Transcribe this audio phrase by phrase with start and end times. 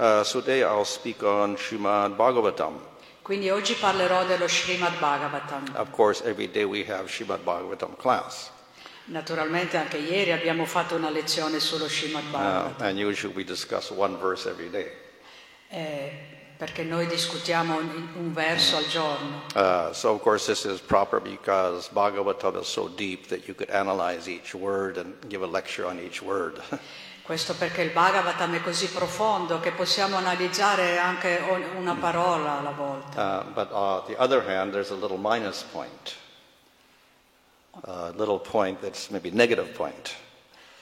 [0.00, 2.72] Uh, so today I'll speak on Srimad Bhagavatam.
[3.20, 5.74] Quindi oggi parlerò dello Srimad Bhagavatam.
[5.76, 8.50] Of course, every day we have Srimad Bhagavatam class.
[9.04, 13.90] Naturalmente anche ieri abbiamo fatto una lezione sullo Srimad Uh, Bhagavatam, and usually we discuss
[13.90, 14.90] one verse every day.
[15.68, 16.10] eh,
[16.56, 19.42] perché noi discutiamo un, un verso al giorno.
[19.54, 23.68] Uh, so, of course, this is proper because Bhagavatam is so deep that you could
[23.68, 26.58] analyze each word and give a lecture on each word.
[27.30, 31.40] Questo perché il Bhagavatam è così profondo che possiamo analizzare anche
[31.76, 33.44] una parola alla volta.
[33.46, 36.16] Uh, but on the other hand, there's a little minus point,
[37.82, 40.12] a little point that's maybe negative point.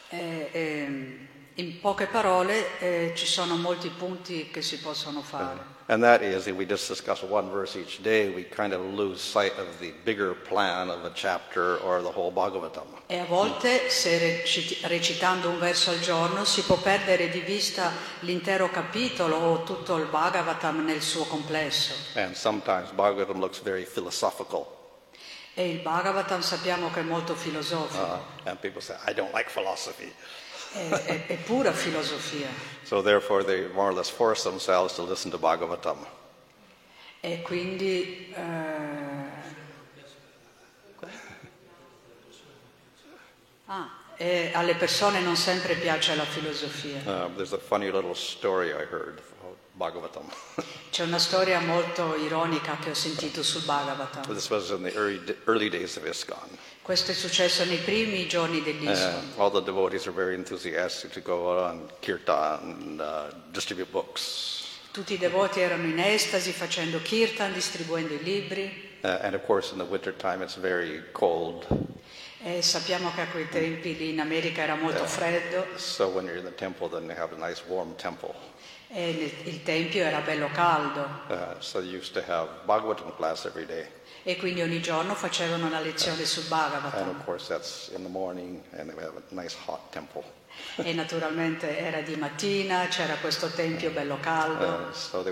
[0.09, 5.78] Eh, in poche parole eh, ci sono molti punti che si possono fare.
[5.91, 9.23] And that is, if we just discuss one verse each day, we kind of lose
[9.23, 12.84] sight of the bigger plan of a chapter or the whole Bhagavatam.
[13.06, 14.42] E a volte, se
[14.83, 20.05] recitando un verso al giorno, si può perdere di vista l'intero capitolo o tutto il
[20.05, 21.95] Bhagavatam nel suo complesso.
[22.16, 24.67] And sometimes Bhagavatam looks very philosophical.
[25.55, 28.05] E il Bhagavatam sappiamo che è molto filosofico,
[28.45, 30.12] Uh, and people say, I don't like philosophy.
[30.79, 32.48] È, è- pura filosofia.
[32.84, 36.07] So therefore, they more or less force themselves to listen to Bhagavatam.
[37.20, 39.47] E quindi eh,
[43.67, 47.01] ah, e alle persone non sempre piace la filosofia.
[47.05, 50.25] Uh, there's a funny little story I heard about Bhagavatam.
[50.91, 54.33] C'è una storia molto ironica che ho sentito sul Bhagavatam.
[54.35, 56.48] this was in the early, early days of ISKCON.
[56.89, 59.33] Questo è successo nei primi giorni dell'ISKCON.
[59.36, 64.64] Uh, all the devotees are very enthusiastic to go on kirtan and uh, distribute books.
[64.91, 69.70] Tutti i devoti erano in estasi facendo kirtan, distribuendo i libri Uh, and of course,
[69.70, 71.67] in the winter time, it's very cold.
[72.42, 76.39] e sappiamo che a quei tempi lì in America era molto freddo So when you're
[76.39, 78.34] in the temple, then they have a nice warm temple.
[78.89, 83.67] e il- tempio era bello caldo Uh, so they used to have Bhagavatam class every
[83.67, 83.86] day.
[84.29, 87.23] E quindi ogni giorno facevano una lezione sul And Bhagavatam
[88.11, 88.61] morning,
[89.30, 89.57] nice
[90.77, 95.23] e naturalmente era di mattina, c'era questo tempio bello caldo Uh, so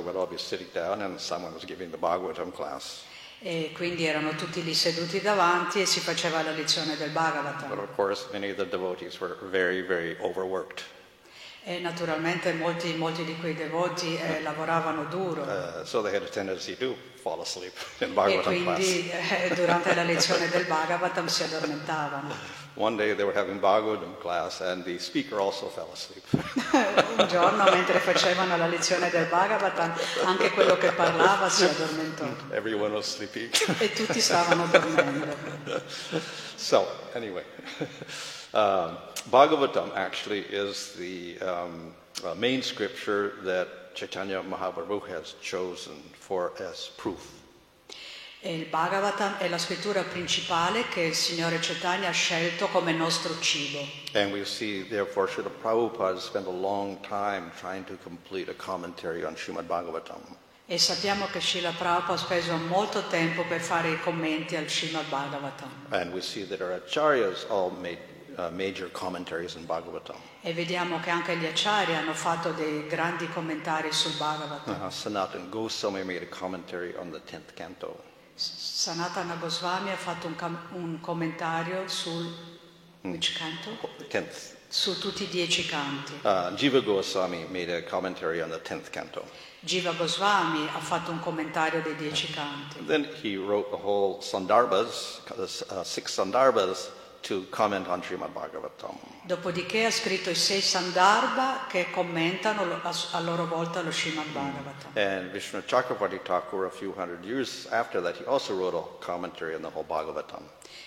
[3.40, 7.78] e quindi erano tutti lì seduti davanti e si faceva la lezione del But Bhagavatam.
[7.78, 10.82] of course, many of the devotees were very, very overworked.
[11.68, 16.28] E naturalmente molti, molti di quei devoti eh, lavoravano duro Uh, so they had a
[16.28, 18.76] tendency to fall asleep in e Bhagavatam class.
[18.76, 22.32] quindi eh, durante la lezione del Bhagavatam si addormentavano.
[22.74, 26.22] One day they were having Bhagavatam class, and the speaker also fell asleep.
[27.18, 29.92] Un giorno mentre facevano la lezione del Bhagavatam
[30.24, 33.50] anche quello che parlava si addormentò Everyone was sleeping.
[33.80, 35.34] e tutti stavano dormendo.
[36.54, 37.42] so, anyway,
[38.56, 38.96] um,
[39.30, 41.92] Bhagavatam actually is the um,
[42.24, 47.42] uh, main scripture that Chaitanya Mahaprabhu has chosen for as proof.
[48.42, 53.84] Il Bhagavatam è la scrittura principale che il Signore Chaitanya ha scelto come nostro cibo.
[54.12, 59.24] And we see, therefore, Srila Prabhupada spent a long time trying to complete a commentary
[59.24, 60.36] on Srimad Bhagavatam.
[60.66, 65.08] E sappiamo che Srila Prabhupada ha speso molto tempo per fare i commenti al Srimad
[65.08, 65.70] Bhagavatam.
[65.90, 67.98] And we see that our acharyas all made
[68.36, 70.16] uh, major commentaries in Bhagavatam.
[70.42, 74.86] E vediamo che anche gli acciari hanno fatto dei grandi commentari sul Bhagavatam.
[74.86, 78.02] Uh, Sanatan Goswami made a commentary on the 10th canto.
[78.34, 82.30] Sanatana Goswami ha fatto un, cam- un commentario sul
[83.00, 83.70] which canto?
[84.08, 84.54] 10th.
[84.68, 86.12] su tutti i dieci canti.
[86.22, 89.24] Uh, Jiva Goswami made a commentary on the 10th canto.
[89.60, 92.84] Jiva Goswami ha fatto un commentario dei dieci canti.
[92.84, 95.22] Then he wrote the whole Sandarbhas,
[95.70, 96.90] uh, six Sandarbhas,
[97.26, 98.96] to comment on Srimad Bhagavatam.
[99.22, 104.92] Dopodiché ha scritto i sei Sandarbha che commentano a, loro volta lo Srimad Bhagavatam.
[104.94, 109.56] And Vishnu Chakravarti Thakur, a few hundred years after that, he also wrote a commentary
[109.56, 110.42] on the whole Bhagavatam.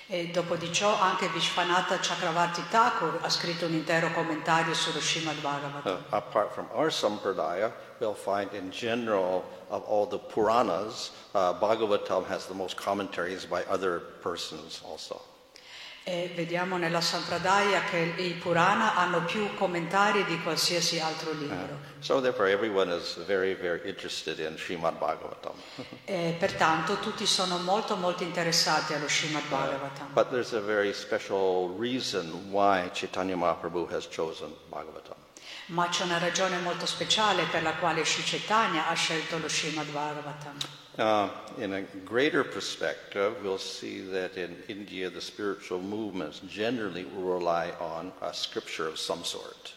[0.07, 5.41] E dopo di ciò anche Vishwanatha Chakravarti Thakur ha scritto un intero commentario sullo Srimad
[5.41, 5.91] Bhagavatam.
[5.91, 12.25] Uh, apart from our Sampradaya, we'll find in general of all the Puranas, uh, Bhagavatam
[12.27, 15.19] has the most commentaries by other persons also.
[16.11, 21.77] E vediamo nella Sampradaya che i Purana hanno più commentari di qualsiasi altro libro.
[21.99, 24.57] So therefore, everyone is very, very interested in
[26.39, 30.11] pertanto tutti sono molto molto interessati allo Srimad Bhagavatam.
[30.13, 35.13] But there's a very special reason why Chaitanya Mahaprabhu has chosen Bhagavatam.
[35.67, 39.85] Ma c'è una ragione molto speciale per la quale Sri Chaitanya ha scelto lo Srimad
[39.91, 40.78] Bhagavatam.
[40.99, 47.71] Uh, in a greater perspective, we'll see that in India, the spiritual movements generally rely
[47.79, 49.73] on a scripture of some sort.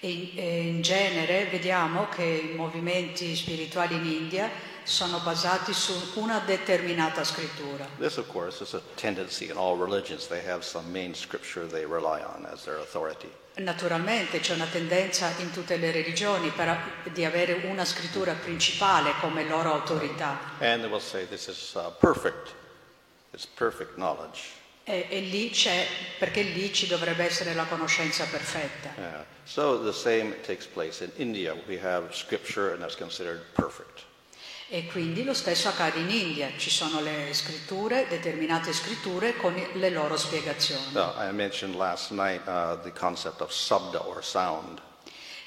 [0.00, 4.50] In, in genere vediamo che i movimenti spirituali in India
[4.84, 7.86] sono basati su una determinata scrittura.
[7.98, 10.28] This, of course, is a tendency in all religions.
[10.28, 13.30] They have some main scripture they rely on as their authority.
[13.54, 19.44] Naturalmente c'è una tendenza in tutte le religioni per, di avere una scrittura principale come
[19.44, 20.38] loro autorità.
[20.60, 22.54] And they will say this is uh, perfect.
[23.32, 23.98] It's perfect.
[24.84, 25.86] E, e lì c'è,
[26.18, 28.90] perché lì ci dovrebbe essere la conoscenza perfetta.
[28.96, 29.24] Yeah.
[29.44, 31.54] So the same takes place in India.
[31.66, 34.04] We have scripture and that's considered perfect.
[34.68, 39.90] E quindi lo stesso accade in India, ci sono le scritture, determinate scritture con le
[39.90, 40.92] loro spiegazioni.
[40.92, 44.80] Now, I mentioned last night uh, the concept of sabda or sound.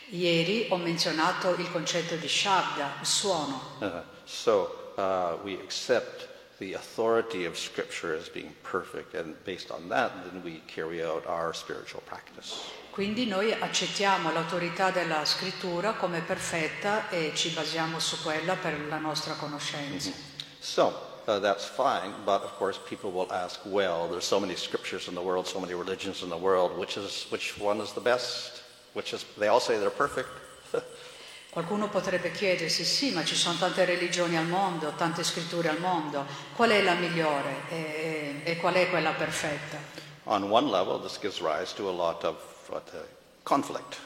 [0.10, 3.78] Ieri ho menzionato il concetto di shabda, suono.
[3.80, 6.28] Uh, so uh, we accept
[6.60, 11.26] the authority of Scripture as being perfect, and based on that, then we carry out
[11.26, 12.72] our spiritual practice.
[12.96, 19.00] Quindi noi accettiamo l'autorità della scrittura come perfetta e ci basiamo su quella per la
[19.00, 20.12] nostra conoscenza.
[20.60, 20.94] So
[21.26, 25.14] uh, that's fine, but of course, people will ask, well, there's so many scriptures in
[25.14, 26.78] the world, so many religions in the world.
[26.78, 28.64] Which is which one is the best?
[28.94, 30.30] Which is they all say they're perfect.
[31.52, 36.26] Qualcuno potrebbe chiedersi, sì, ma ci sono tante religioni al mondo, tante scritture al mondo,
[36.56, 39.80] qual è la migliore e, e qual è quella perfetta?
[40.28, 42.55] On one level, this gives rise to a lot of
[42.94, 42.98] uh,
[43.44, 43.98] conflict.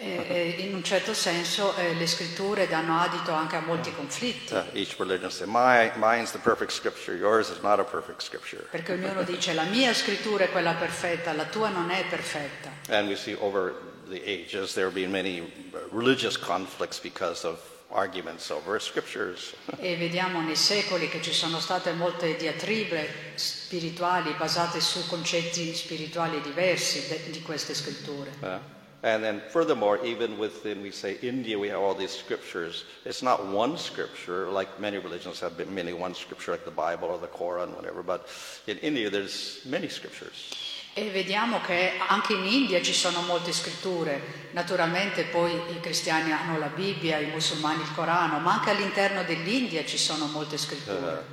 [0.00, 4.54] E, e in un certo senso eh, le scritture danno adito anche a molti conflitti,
[4.54, 8.64] Uh, each religion say, My, mine's the perfect scripture, yours is not a perfect scripture.
[8.70, 12.70] perché ognuno dice la mia scrittura è quella perfetta, la tua non è perfetta.
[12.90, 13.74] And we see over
[14.08, 17.58] the ages there have been many uh, religious conflicts because of
[17.90, 19.54] arguments over scriptures.
[19.80, 26.40] E vediamo nei secoli che ci sono state molte diatribe spirituali basate su concetti spirituali
[26.40, 28.30] diversi de- di queste scritture.
[28.42, 28.58] Uh,
[29.02, 32.84] and then furthermore, even within, we say India, we have all these scriptures.
[33.04, 37.08] It's not one scripture, like many religions have been many one scripture, like the Bible
[37.08, 38.02] or the Quran, whatever.
[38.02, 38.26] But
[38.66, 40.67] in India, there's many scriptures.
[40.98, 44.48] E vediamo che anche in India ci sono molte scritture.
[44.50, 49.84] Naturalmente poi i cristiani hanno la Bibbia, i musulmani il Corano, ma anche all'interno dell'India
[49.84, 51.24] ci sono molte Uh, scritture.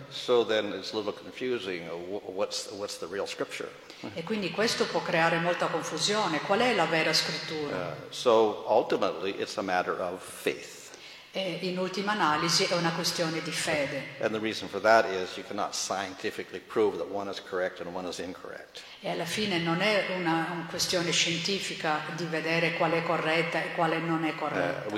[1.88, 3.72] uh, What's, what's scripture?
[4.14, 6.42] E quindi questo può creare molta confusione.
[6.42, 7.76] Qual è la vera scrittura?
[7.76, 10.75] Uh, so ultimately, it's a matter of faith.
[11.38, 14.04] E in ultima analisi è una questione di fede.
[14.22, 17.94] And the reason for that is you cannot scientifically prove that one is correct and
[17.94, 18.82] one is incorrect.
[19.02, 23.74] E alla fine non è una, una questione scientifica di vedere qual è corretta e
[23.76, 24.98] quale non è corretta, Uh,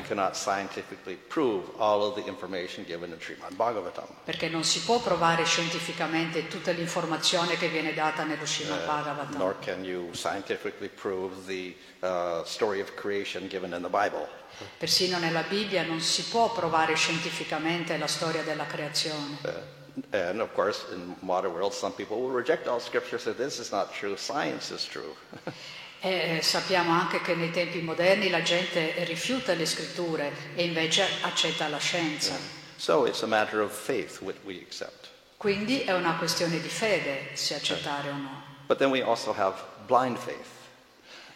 [3.20, 4.08] Srimad Bhagavatam.
[4.24, 9.58] perché non si può provare scientificamente tutta l'informazione che viene data nello Srimad Bhagavatam, Nor
[9.60, 11.76] can you scientifically prove the
[12.06, 14.37] uh, story of creation given in the Bible.
[14.78, 19.38] Persino nella Bibbia non si può provare scientificamente la storia della creazione.
[19.44, 23.60] Uh, and of course, in modern world, some people will reject all scripture, say this
[23.60, 25.14] is not true, science is true.
[26.00, 31.68] E sappiamo anche che nei tempi moderni la gente rifiuta le scritture e invece accetta
[31.70, 32.36] la scienza.
[32.78, 35.10] so it's a matter of faith what we accept.
[35.38, 38.44] Quindi è una questione di fede se accettare o no.
[38.68, 39.56] But then we also have
[39.88, 40.50] blind faith.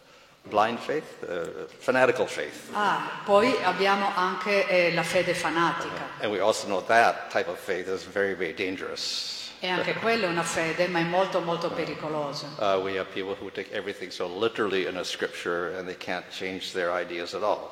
[0.50, 2.70] blind faith, uh, fanatical faith.
[2.74, 6.10] Ah, poi abbiamo anche eh, la fede fanatica.
[6.22, 9.52] And we also know that type of faith is very, very dangerous.
[9.60, 12.48] E anche quella è una fede, ma è molto molto pericolosa.
[12.58, 16.26] Uh, we have people who take everything so literally in a scripture and they can't
[16.30, 17.72] change their ideas at all.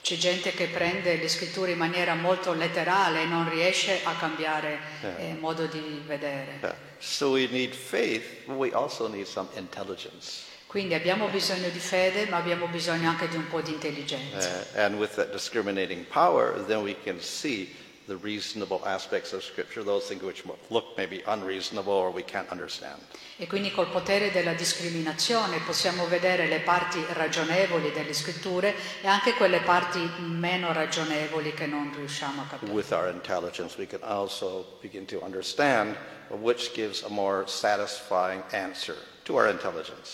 [0.00, 4.78] C'è gente che prende le scritture in maniera molto letterale e non riesce a cambiare
[5.02, 6.58] eh, modo di vedere.
[6.62, 6.74] Yeah.
[7.00, 10.45] So we need faith, but we also need some intelligence.
[10.76, 14.66] Quindi abbiamo bisogno di fede, ma abbiamo bisogno anche di un po' di intelligenza.
[14.74, 17.74] Uh, and with that discriminating power, then we can see
[18.08, 23.00] the reasonable aspects of Scripture, those things which look maybe unreasonable or we can't understand.
[23.38, 29.32] E quindi col potere della discriminazione possiamo vedere le parti ragionevoli delle scritture e anche
[29.32, 32.70] quelle parti meno ragionevoli che non riusciamo a capire.
[32.70, 35.96] With our intelligence, we can also begin to understand
[36.28, 39.14] which gives a more satisfying answer.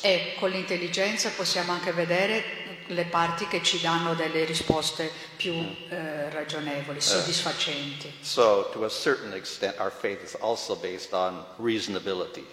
[0.01, 6.31] E con l'intelligenza possiamo anche vedere le parti che ci danno delle risposte più eh,
[6.31, 8.13] ragionevoli, soddisfacenti.
[8.21, 12.45] So, to a certain extent, our faith is also based on reasonability.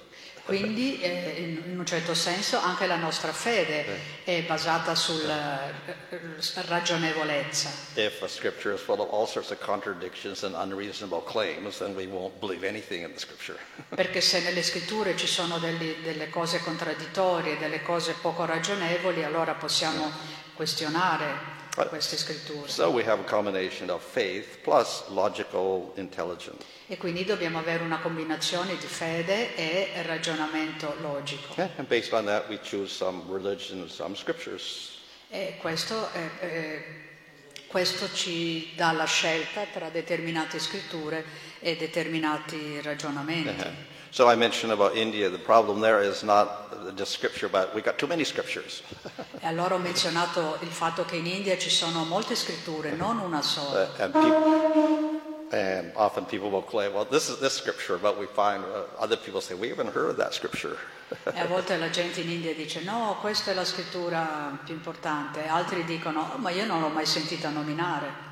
[0.49, 5.71] Quindi eh, in un certo senso anche la nostra fede è basata sulla
[6.65, 7.69] ragionevolezza.
[7.93, 12.05] If a scripture is full of all sorts of contradictions and unreasonable claims, then we
[12.05, 13.57] won't believe anything in the scripture.
[13.95, 19.53] Perché se nelle scritture ci sono degli- delle cose contraddittorie, delle cose poco ragionevoli, allora
[19.53, 20.11] possiamo
[20.55, 21.58] questionare
[21.89, 22.67] queste scritture.
[22.67, 26.63] So we have a combination of faith plus logical intelligence.
[26.87, 31.53] E quindi dobbiamo avere una combinazione di fede e ragionamento logico.
[31.55, 34.97] Yeah, and based on that, we choose some religion, some scriptures.
[35.29, 36.83] E questo, è- è-
[37.67, 41.23] questo ci dà la scelta tra determinate scritture
[41.59, 43.49] e determinati ragionamenti.
[43.67, 43.73] Uh-huh.
[44.11, 45.29] So I mentioned about India.
[45.29, 48.81] The problem there is not just scripture, but we got too many scriptures.
[49.39, 53.41] E allora ho menzionato il fatto che in India ci sono molte scritture, non una
[53.41, 53.83] sola.
[53.83, 58.25] Uh, and, people, and often people will claim, well, this is this scripture, but we
[58.25, 60.75] find uh, other people say, we haven't heard of that scripture.
[61.31, 65.47] E a volte la gente in India dice no, questa è la scrittura più importante,
[65.47, 68.28] altri dicono "Oh, ma io non l'ho mai sentita nominare.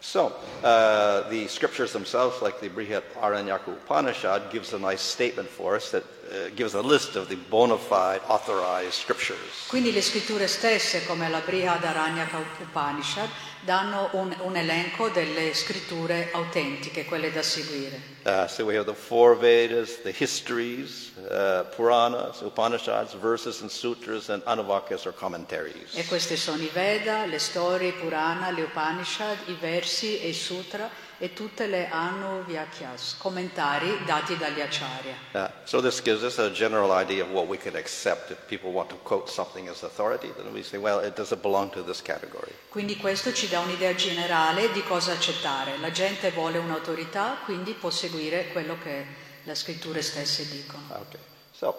[0.00, 5.74] So, uh, the scriptures themselves, like the Brihat Aranyaku Upanishad, gives a nice statement for
[5.74, 9.66] us that uh, gives a list of the bona fide authorized scriptures.
[9.68, 13.28] Quindi le scritture stesse, come la Brihadaranyaka Upanishad,
[13.64, 18.16] danno un, un elenco delle scritture autentiche, quelle da seguire.
[18.24, 24.28] Uh, so we have the four Vedas, the histories, uh, Puranas, Upanishads, verses and sutras,
[24.28, 25.94] and Anavakas or commentaries.
[25.94, 30.34] E queste sono i Veda, le storie, i Purana, le Upanishad, i versi e i
[30.34, 35.14] sutra e tutte le Anuvyakhyas, commentari dati dagli Acharya.
[35.32, 38.70] Uh, so this gives us a general idea of what we could accept if people
[38.70, 40.32] want to quote something as authority.
[40.36, 42.52] Then we say, well, it doesn't belong to this category.
[42.68, 45.76] Quindi questo ci dà un'idea generale di cosa accettare.
[45.78, 49.04] La gente vuole un'autorità, quindi può seguire quello che
[49.42, 50.84] le scritture stesse dicono.
[50.88, 51.20] Okay.
[51.50, 51.74] So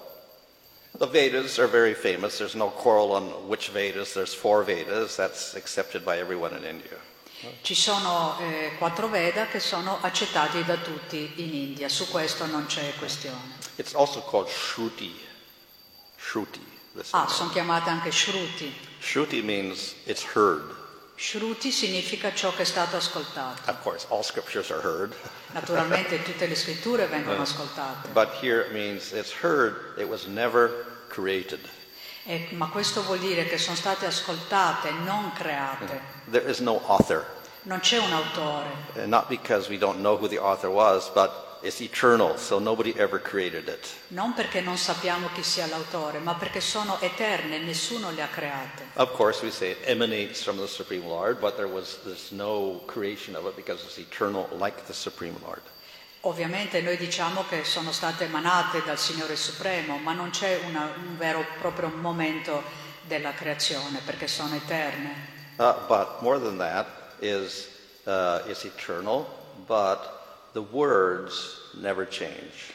[0.97, 2.37] the Vedas are very famous.
[2.37, 4.11] There's no quarrel on which Vedas.
[4.11, 5.15] There's four Vedas.
[5.15, 6.97] That's accepted by everyone in India.
[7.61, 12.65] Ci sono eh, quattro Veda che sono accettati da tutti in India, su questo non
[12.65, 13.57] c'è questione.
[13.75, 15.17] It's also called Shruti.
[16.17, 16.77] Shruti.
[17.11, 18.73] Ah, sono chiamate anche Shruti.
[18.99, 20.75] Shruti means it's heard.
[21.15, 23.69] Shruti significa ciò che è stato ascoltato.
[23.69, 25.13] Of course, all scriptures are heard.
[25.51, 29.97] Naturalmente tutte le scritture vengono ascoltate, But here it means it's heard.
[29.97, 31.59] It was never created.
[32.25, 36.01] E- ma questo vuol dire che sono state ascoltate, non create.
[36.29, 37.25] There is no author.
[37.63, 41.57] Non c'è un autore, Uh, not because we don't know who the author was, but
[41.61, 43.85] it's eternal, so nobody ever created it.
[44.09, 48.87] non perché non sappiamo chi sia l'autore, ma perché sono eterne, nessuno le ha create.
[48.93, 52.81] Of course, we say it emanates from the Supreme Lord, but there was there's no
[52.85, 55.61] creation of it because it's eternal, like the Supreme Lord.
[56.21, 61.17] Ovviamente noi diciamo che sono state emanate dal Signore Supremo, ma non c'è una- un
[61.17, 62.61] vero e proprio momento
[63.03, 65.37] della creazione, perché sono eterne.
[65.57, 66.87] Uh, but more than that
[67.21, 67.69] is
[68.05, 69.25] uh, it's eternal,
[69.65, 69.99] but
[70.53, 72.73] the words never change.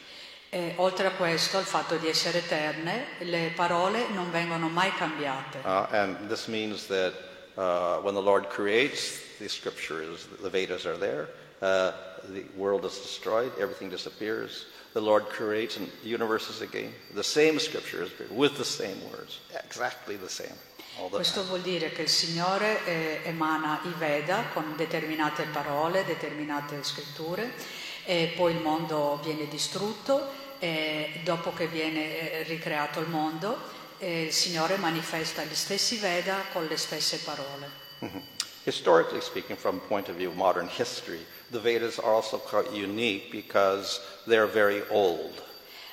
[0.49, 5.59] E oltre a questo, il fatto di essere eterne, le parole non vengono mai cambiate.
[5.63, 7.13] Uh, and this means that
[7.57, 11.27] uh, when the Lord creates the scriptures, the Vedas are there,
[11.59, 11.91] uh,
[12.33, 14.65] the world is destroyed, everything disappears.
[14.93, 16.93] The Lord creates and the universe is again.
[17.13, 20.55] The same scriptures with the same words, exactly the same.
[21.09, 27.51] Questo vuol dire che il Signore eh, emana i Veda con determinate parole, determinate scritture,
[28.05, 33.57] e poi il mondo viene distrutto e dopo che viene eh, ricreato il mondo,
[33.97, 37.69] eh, il Signore manifesta gli stessi Veda con le stesse parole.
[37.99, 38.21] Mhm.
[38.63, 43.31] Historically speaking, from point of view of modern history, the Vedas are also quite unique
[43.31, 45.41] because they're very old.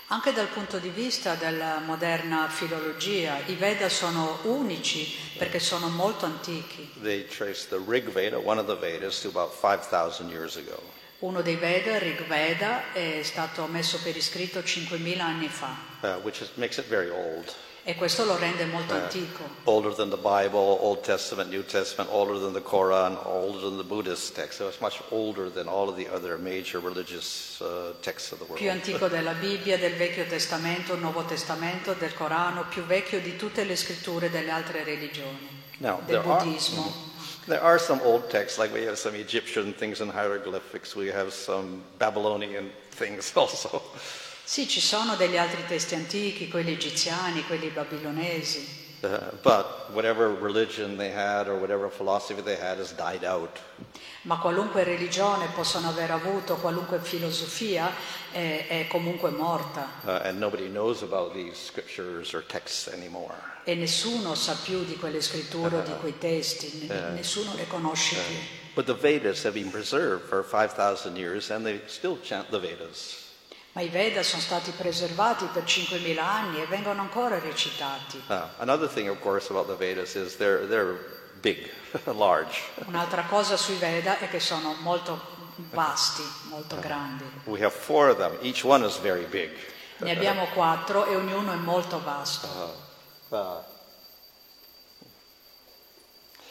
[0.09, 6.27] Anche dal punto di vista della moderna filologia, i Veda sono unici perché sono molto
[6.27, 6.93] antichi.
[7.01, 10.81] They trace the Rig Veda, one of the Vedas, to about 5,000 years ago.
[11.21, 16.43] Uno dei Veda, Rig Veda, è stato messo per iscritto 5.000 anni fa uh, which
[16.43, 17.55] is, makes it very old.
[17.85, 19.43] E questo lo rende molto antico.
[19.65, 23.85] Older than the Bible, Old Testament, New Testament, older than the Quran, older than the
[23.85, 24.59] Buddhist text.
[24.59, 28.45] So it's much older than all of the other major religious uh, texts of the
[28.45, 28.59] world.
[28.59, 33.65] Più antico della Bibbia, del Vecchio Testamento, Nuovo Testamento, del Corano, più vecchio di tutte
[33.65, 35.49] le scritture delle altre religioni,
[35.79, 36.93] Now, del there are, buddismo.
[37.47, 41.33] there are some old texts, like we have some Egyptian things in hieroglyphics, we have
[41.33, 43.83] some Babylonian things also.
[44.53, 50.97] Sì, ci sono degli altri testi antichi, quelli egiziani, quelli babilonesi, Uh, but whatever religion
[50.99, 53.59] they had or whatever philosophy they had has died out.
[54.25, 57.91] ma qualunque religione possono aver avuto, qualunque filosofia
[58.31, 63.35] è, è comunque morta Uh, and nobody knows about these scriptures or texts anymore.
[63.65, 68.17] e nessuno sa più di quelle scritture o di quei testi, ne- nessuno le conosce
[68.17, 68.37] più.
[68.75, 73.31] But the Vedas have been preserved for 5,000 years and they still chant the Vedas.
[73.73, 78.23] Ma i Veda sono stati preservati per 5.000 anni e vengono ancora recitati.
[78.27, 80.99] Uh, another thing, of course, about the Vedas is they're, they're
[81.41, 81.71] big,
[82.05, 82.61] large.
[82.87, 85.19] Un'altra cosa sui Veda è che sono molto
[85.71, 87.25] vasti, molto grandi.
[87.45, 88.37] We have four of them.
[88.43, 89.51] Each one is very big.
[89.99, 92.49] Ne abbiamo quattro e ognuno è molto vasto.
[93.29, 93.63] Uh,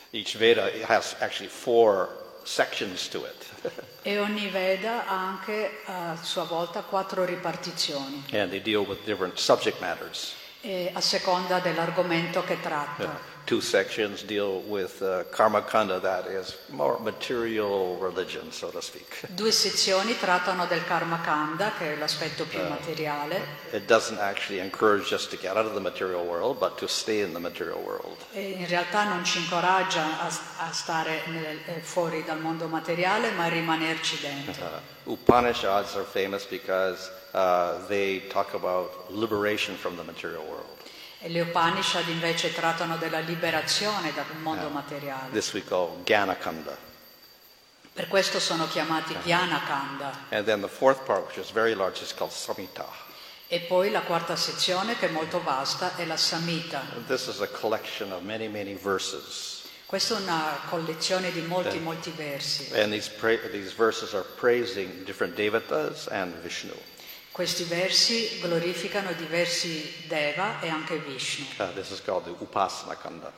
[0.10, 3.46] each Veda has actually four sections to it.
[4.04, 9.38] E ogni Veda ha anche a sua volta quattro ripartizioni, and they deal with different
[9.38, 10.34] subject matters.
[10.62, 13.20] e a seconda dell'argomento che tratta.
[13.52, 19.26] Two sections deal with uh, karma kanda, that is more material religion, so to speak.
[19.36, 23.44] Due sezioni trattano del karma kanda, che è l'aspetto più materiale,
[23.74, 27.20] It doesn't actually encourage us to get out of the material world, but to stay
[27.24, 28.16] in the material world.
[28.32, 30.28] e in realtà non ci incoraggia a,
[30.60, 34.64] a stare nel- eh, fuori dal mondo materiale, ma a rimanerci dentro.
[35.04, 40.81] Uh, Upanishads are famous because uh, they talk about liberation from the material world.
[41.24, 45.30] E le Upanishad invece trattano della liberazione dal mondo materiale.
[45.32, 46.76] This we call Jnana Kanda.
[47.94, 50.26] Per questo sono chiamati Jnana Kanda.
[50.30, 52.88] And then the fourth part, which is very large, is called Samhita.
[53.48, 56.82] E poi la quarta sezione, che è molto vasta, è la Samhita.
[57.06, 59.60] This is a collection of many, many verses.
[59.86, 62.72] Questa è una collezione di molti, molti versi.
[62.74, 66.74] And these, pra- these verses are praising different devatas and Vishnu.
[67.42, 73.32] Questi versi glorificano diversi Deva e anche Vishnu Uh, this is called the Upasana Kanda.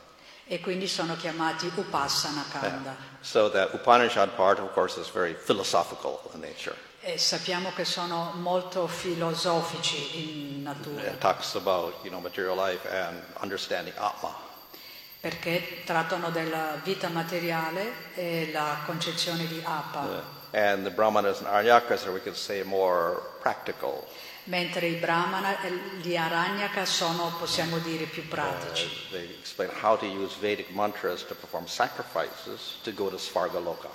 [0.46, 2.94] e quindi sono chiamati Upassana Kanda.
[3.22, 6.76] So that Upanishad part, of course, is very philosophical in nature.
[7.00, 12.86] E sappiamo che sono molto filosofici in natura It talks about, you know, material life
[12.86, 14.36] and understanding Atma.
[15.18, 22.04] perché trattano della vita materiale e la concezione di Apa, And the Brahmanas and Arnyakas
[22.04, 24.06] are, we could say, more practical.
[24.44, 25.70] mentre i Brahmana e
[26.00, 28.88] gli Aranyaka sono, possiamo dire, più pratici.
[29.10, 33.88] They explain how to use Vedic mantras to perform sacrifices to go to Svargaloka.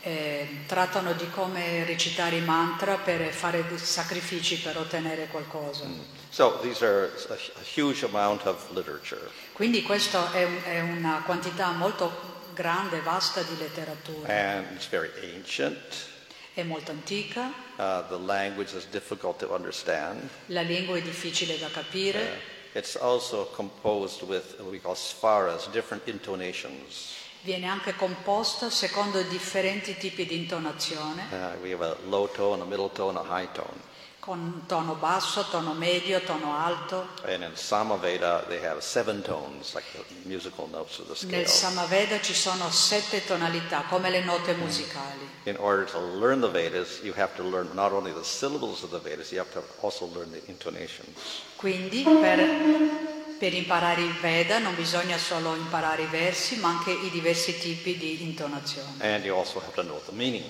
[0.00, 5.84] Eh, trattano di come recitare i mantra per fare sacrifici per ottenere qualcosa.
[6.30, 9.28] So these are a, a huge amount of literature.
[9.52, 14.28] Quindi questa è, un- è una quantità molto grande, vasta di letteratura.
[14.56, 16.16] And it's very ancient.
[16.58, 20.28] È molto antica, Uh, the language is difficult to understand.
[20.46, 22.40] la lingua è difficile da capire,
[22.72, 27.14] It's also composed with what we call svaras, different intonations.
[27.42, 32.64] viene anche composta secondo differenti tipi di intonazione, Uh, we have a low tone, a
[32.64, 33.78] middle tone, a high tone.
[34.28, 37.08] Con tono basso, tono medio, tono alto.
[37.24, 41.34] And in Samaveda, they have seven tones, like the musical notes of the scale.
[41.34, 45.26] Nel Samaveda ci sono sette tonalità, come le note musicali.
[45.44, 48.90] In order to learn the Vedas, you have to learn not only the syllables of
[48.90, 51.16] the Vedas, you have to also learn the intonations.
[51.56, 52.38] Quindi per,
[53.38, 57.96] per imparare il Veda non bisogna solo imparare i versi, ma anche i diversi tipi
[57.96, 58.92] di intonazione.
[59.00, 60.44] And you also have to know the meaning.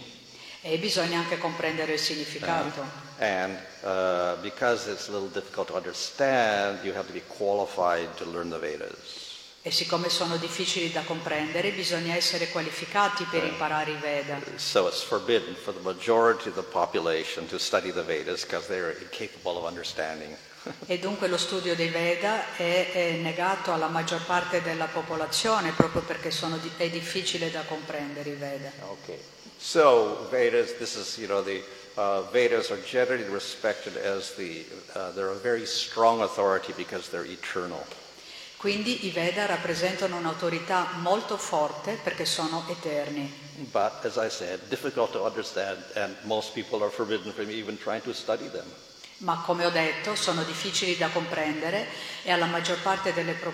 [0.63, 3.07] E bisogna anche comprendere il significato.
[3.21, 8.25] And uh, because it's a little difficult to understand, you have to be qualified to
[8.25, 9.27] learn the Vedas.
[9.61, 14.41] E siccome sono difficili da comprendere, bisogna essere qualificati per imparare i Veda.
[14.57, 18.97] So it's forbidden for the majority of the population to study the Vedas because they're
[18.99, 20.35] incapable of understanding.
[20.87, 26.03] E dunque lo studio dei Veda è, è negato alla maggior parte della popolazione proprio
[26.03, 28.71] perché di- è difficile da comprendere i Veda.
[29.03, 29.19] Okay.
[29.59, 31.63] So Vedas, this is, you know, the
[31.99, 37.27] uh, Vedas are generally respected as the, uh, they're a very strong authority because they're
[37.27, 37.85] eternal.
[38.57, 43.33] Quindi i Veda rappresentano un'autorità molto forte perché sono eterni.
[43.71, 48.03] But as I said, difficult to understand, and most people are forbidden from even trying
[48.03, 48.67] to study them.
[49.19, 51.87] Ma come ho detto sono difficili da comprendere
[52.23, 53.53] e alla maggior parte delle pro-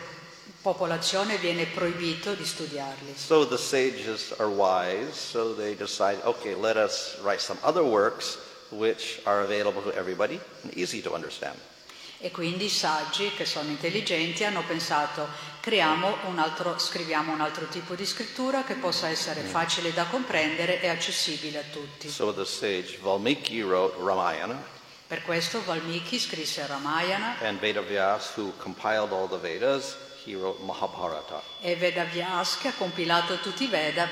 [0.63, 3.15] popolazione viene proibito di studiarli.
[3.17, 8.39] So the sages are wise, so they decide, okay, let us write some other works
[8.71, 11.57] which are available to everybody and easy to understand.
[12.19, 15.29] E quindi i saggi, che sono intelligenti, hanno pensato
[15.61, 20.81] creiamo un altro, scriviamo un altro tipo di scrittura che possa essere facile da comprendere
[20.81, 22.09] e accessibile a tutti.
[22.09, 24.73] So the sage Valmiki wrote Ramayana,
[25.07, 31.43] Per questo Valmiki scrisse Ramayana and Vedavyas, who compiled all the Vedas, he wrote Mahabharata.
[31.61, 34.09] e Vedavyas, che ha compilato tutti i Veda,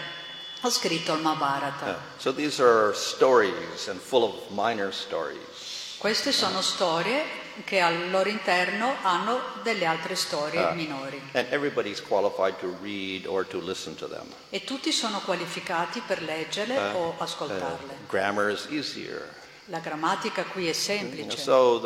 [0.61, 1.99] ha scritto il Mahabharata.
[2.19, 5.97] So these are stories and full of minor stories.
[5.99, 12.59] Queste sono storie che al loro interno hanno delle altre storie minori And everybody's qualified
[12.59, 14.27] to read or to listen to them.
[14.51, 17.99] e tutti sono qualificati per leggerle o Uh, ascoltarle.
[18.09, 19.33] grammar is easier.
[19.67, 21.81] La grammatica qui è semplice So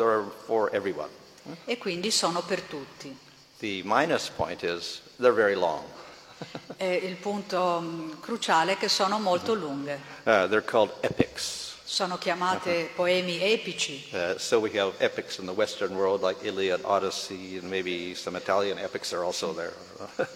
[1.65, 3.15] e quindi sono per tutti.
[3.59, 5.83] The minus point is they're very long.
[6.79, 9.99] E il punto mm, cruciale è che sono molto lunghe.
[10.25, 11.73] Uh, they're called epics.
[11.83, 14.07] Sono chiamate poemi epici.
[14.11, 18.35] Uh, so we have epics in the Western world like Iliad, Odyssey, and maybe some
[18.37, 19.73] Italian epics are also there.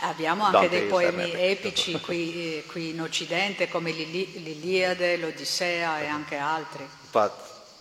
[0.00, 6.06] Abbiamo anche dei poemi epici qui, eh, qui in Occidente come l'Ili- l'Iliade, l'Odissea e
[6.06, 6.88] anche altri.
[7.12, 7.30] but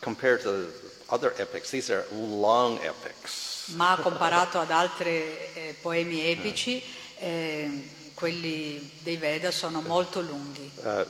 [0.02, 0.68] compared to
[1.08, 3.53] other epics, these are long epics.
[3.68, 6.84] Ma comparato ad altri eh, poemi epici,
[7.20, 10.70] eh, quelli dei Veda sono molto lunghi.
[10.84, 11.06] Uh,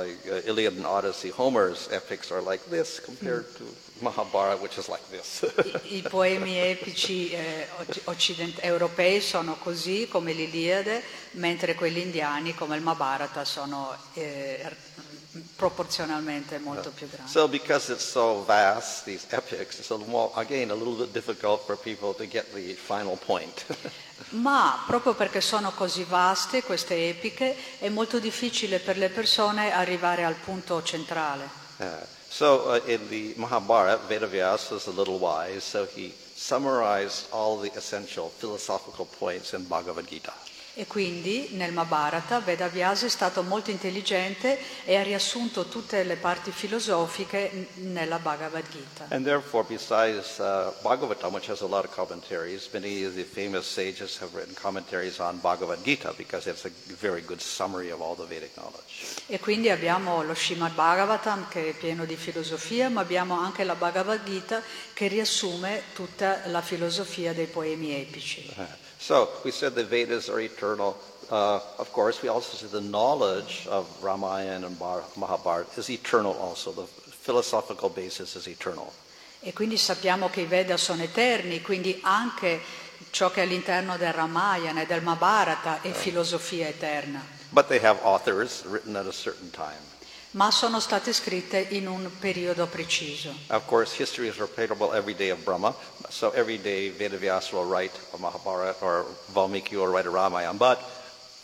[0.00, 3.64] like uh, Iliad and Odyssey, Homer's epics are like this compared to
[4.00, 5.42] Mahabharata, which is like this.
[5.84, 12.54] I, i poemi epici eh, occ- occident- europei sono così come l'Iliade, mentre quelli indiani
[12.54, 14.60] come il Mahabharata sono eh,
[15.56, 17.30] proporzionalmente molto più grandi.
[17.30, 21.64] so because it's so vast, these epics, it's a more, again, a little bit difficult
[21.64, 23.64] for people to get the final point.
[24.30, 30.24] Ma proprio perché sono così vaste queste epiche è molto difficile per le persone arrivare
[30.24, 31.48] al punto centrale.
[31.78, 31.86] Uh,
[32.28, 37.70] so uh, in the Mahabharata, Vedavyasa was a little wise, so he summarized all the
[37.76, 40.32] essential philosophical points in Bhagavad Gita.
[40.74, 46.50] E quindi nel Mahabharata Vedavyasa è stato molto intelligente e ha riassunto tutte le parti
[46.50, 49.06] filosofiche nella Bhagavad Gita.
[49.10, 53.66] And therefore, besides uh, Bhagavatam, which has a lot of commentaries, many of the famous
[53.66, 58.14] sages have written commentaries on Bhagavad Gita because it's a very good summary of all
[58.14, 59.20] the Vedic knowledge.
[59.26, 63.74] E quindi abbiamo lo Srimad Bhagavatam che è pieno di filosofia, ma abbiamo anche la
[63.74, 64.62] Bhagavad Gita
[64.94, 68.50] che riassume tutta la filosofia dei poemi epici.
[68.56, 68.62] Uh,
[69.02, 70.96] So we said the Vedas are eternal.
[71.28, 76.70] Uh, of course, we also said the knowledge of Ramayana and Mahabharata is eternal also.
[76.70, 78.92] The philosophical basis is eternal.
[79.40, 82.60] E quindi sappiamo che i Veda sono eterni, quindi anche
[83.10, 87.98] ciò che è all'interno del Ramayana e del Mahabharata è filosofia eterna, But they have
[88.04, 89.91] authors written at a certain time.
[90.32, 93.34] Ma sono state scritte in un periodo preciso.
[93.48, 95.74] Of course, history is repeatable every day of Brahma,
[96.08, 100.58] so every day Vedavyasa will write a Mahabharata or Valmiki will write a Ramayana.
[100.58, 100.80] But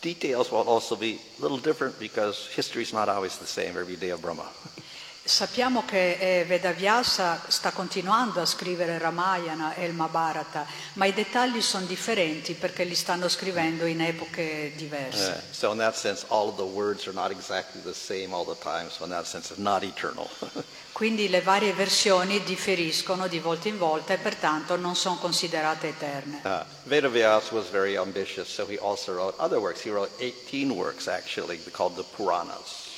[0.01, 3.95] details will also be a little different because history is not always the same every
[3.95, 4.45] day of Brahma.
[5.23, 11.13] Sappiamo che eh, Vedavyasa sta continuando a scrivere il Ramayana e il Mahabharata, ma i
[11.13, 15.29] dettagli sono differenti perché li stanno scrivendo in epoche diverse.
[15.29, 18.43] Uh, so in that sense, all of the words are not exactly the same all
[18.43, 18.89] the time.
[18.89, 20.27] So in that sense, it's not eternal.
[20.91, 26.41] Quindi le varie versioni differiscono di volta in volta e pertanto non sono considerate eterne.
[26.43, 29.81] Uh, Vedavyasa was very ambitious, so he also wrote other works.
[29.81, 32.88] He wrote 18 works actually called the Puranas.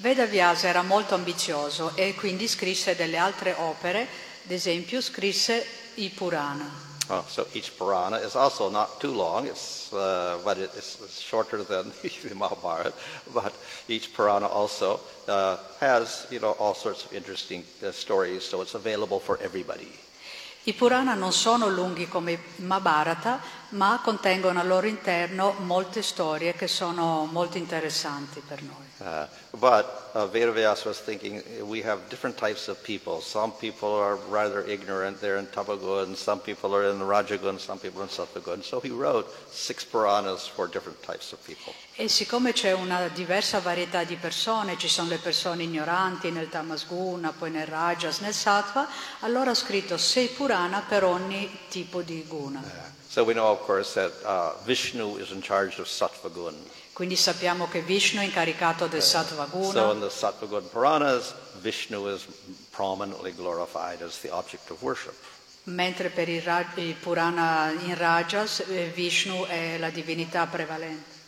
[0.00, 4.06] Vedavyasa era molto ambizioso e quindi scrisse delle altre opere,
[4.44, 5.64] ad esempio scrisse
[5.96, 6.88] i Purana.
[7.08, 11.64] Oh, so each Purana is also not too long, it's, uh, but it- it's, shorter
[11.66, 12.92] than the Mahabharata.
[13.32, 13.52] But
[13.86, 18.74] each Purana also uh, has, you know, all sorts of interesting uh, stories, so it's
[18.74, 19.90] available for everybody.
[20.64, 26.68] I Purana non sono lunghi come Mahabharata, ma contengono al loro interno molte storie che
[26.68, 28.89] sono molto interessanti per noi.
[29.00, 29.26] Uh,
[29.58, 33.20] but uh, Vedavyasa was thinking uh, we have different types of people.
[33.22, 38.02] Some people are rather ignorant, they're in Tapagun, some people are in Rajagun, some people
[38.02, 38.62] are in Sattvagun.
[38.62, 41.72] So he wrote six Puranas for different types of people.
[41.96, 47.32] E siccome c'è una diversa varietà di persone, ci sono le persone ignoranti nel Tamasguna,
[47.32, 48.86] poi nel Rajas, nel Sattva,
[49.20, 52.62] allora ha scritto sei Purana per ogni tipo di guna.
[53.08, 56.54] So we know, of course, that uh, Vishnu is in charge of Sattvagun.
[57.00, 61.32] Quindi sappiamo che Vishnu è incaricato del Sattva So Guna, in the Sattvagun Puranas,
[61.62, 62.26] Vishnu is
[62.68, 65.14] prominently glorified as the object of worship.
[65.62, 71.18] mentre per i, Ra- i Purana in Rajas eh, Vishnu è la divinità prevalente.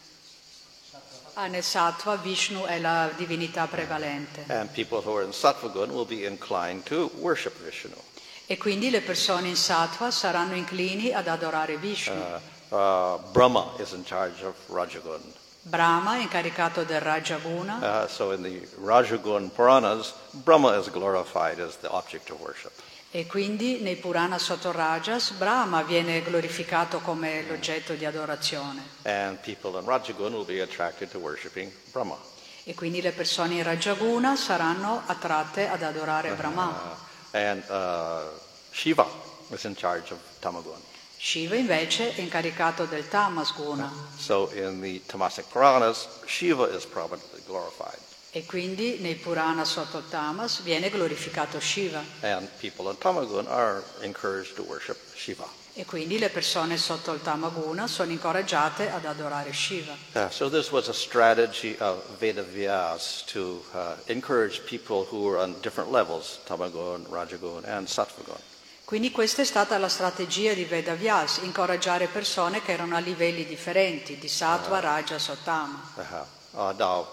[1.33, 4.45] Ah, nel Sattva Vishnu è la divinità prevalente.
[4.49, 7.97] And people who are in Sattvagun will be inclined to worship Vishnu.
[8.45, 12.21] E quindi le persone in Sattva saranno inclini ad adorare Vishnu.
[12.69, 15.41] Uh, uh, Brahma is in charge of Rajagun.
[15.65, 21.89] Brahma incaricato del Rajaguna Uh, so in the Rajagun Puranas, Brahma is glorified as the
[21.91, 22.73] object of worship.
[23.15, 28.83] e quindi nei Purana sotto Rajas Brahma viene glorificato come l'oggetto di adorazione.
[29.03, 32.17] And people in Rajagun will be attracted to worshiping Brahma.
[32.65, 36.69] E quindi le persone in Rajaguna saranno attratte ad adorare Brahma.
[36.69, 38.23] Uh, and uh,
[38.71, 39.07] Shiva
[39.51, 40.81] is in charge of Tamagun.
[41.25, 43.89] Shiva invece è incaricato del Tamas Guna.
[44.17, 48.01] So in the Tamasic Puranas, Shiva is prominently glorified.
[48.33, 52.03] E quindi nei Purana sotto il Tamas viene glorificato Shiva.
[52.23, 55.47] And people in Tamagun are encouraged to worship Shiva.
[55.75, 59.95] E quindi le persone sotto il Tamaguna sono incoraggiate ad adorare Shiva.
[60.15, 65.55] Uh, so this was a strategy of Vedavyas to uh, encourage people who were on
[65.63, 68.41] different levels, Tamagun, Rajagun, and Sattvagun.
[68.85, 74.19] Quindi questa è stata la strategia di Vedavyas, incoraggiare persone che erano a livelli differenti,
[74.19, 75.93] di Sattva, Rajas o Tama.
[75.97, 76.61] Uh-huh.
[76.61, 77.07] Uh, now,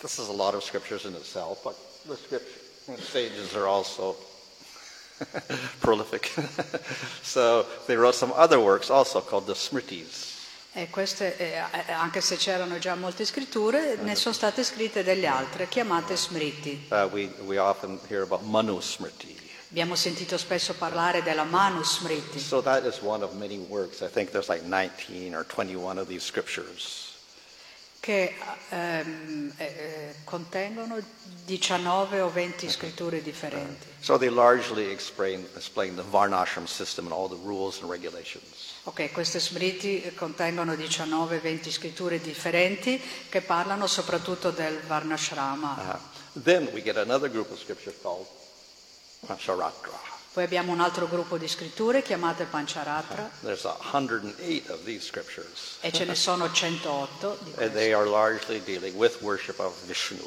[0.00, 4.16] this is a lot of scriptures in itself, but the scripture sages are also
[5.80, 6.32] prolific.
[7.22, 10.34] so they wrote some other works also called the Smritis.
[10.72, 15.26] E queste, eh, eh, anche se c'erano già molte scritture, ne sono state scritte delle
[15.26, 16.88] altre, chiamate Smriti.
[16.90, 19.45] Uh, we, we often hear about Manu Smriti.
[19.76, 22.38] Abbiamo sentito spesso parlare della Manu Smriti.
[22.38, 24.00] So that is one of many works.
[24.00, 27.12] I think there's like 19 or 21 of these scriptures.
[28.00, 28.34] che
[28.70, 30.98] ehm, eh, contengono
[31.44, 33.86] 19 o 20 scritture differenti.
[34.00, 38.80] So they largely explain, explain the Varnashram system and all the rules and regulations.
[38.84, 46.00] Ok, queste smriti contengono 19-20 scritture differenti che parlano soprattutto del Varnashrama.
[46.34, 48.26] Uh, then we get another group of scriptures called
[49.26, 50.14] Pancharatra.
[50.32, 55.76] Poi abbiamo un altro gruppo di scritture chiamate Pancharatra There's 108 of these scriptures.
[55.80, 57.72] e ce ne sono 108 di And queste.
[57.72, 60.24] they are largely dealing with worship of Vishnu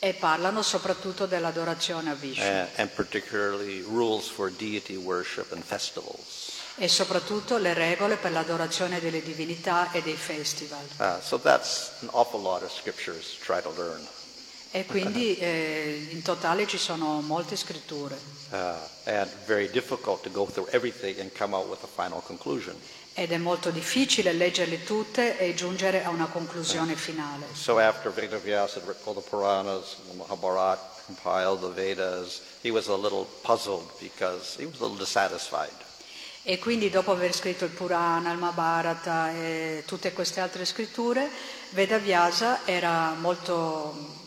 [0.00, 6.52] e parlano soprattutto dell'adorazione a Vishnu and, and particularly rules for deity worship and festivals.
[6.76, 10.80] e soprattutto le regole per l'adorazione delle divinità e dei festival.
[10.98, 14.06] Uh, so that's an awful lot of scriptures to try to learn.
[14.70, 18.78] E quindi eh, in totale ci sono molte scritture Uh,
[23.12, 27.44] ed è molto difficile leggerle tutte e giungere a una conclusione finale.
[27.52, 32.96] So after had written all the Puranas, the Mahabharata, compiled the Vedas, he was a
[32.96, 35.86] little puzzled because he was a little dissatisfied.
[36.42, 41.28] E quindi dopo aver scritto il Purana, il Mahabharata e tutte queste altre scritture,
[41.72, 44.17] Vedavyasa era molto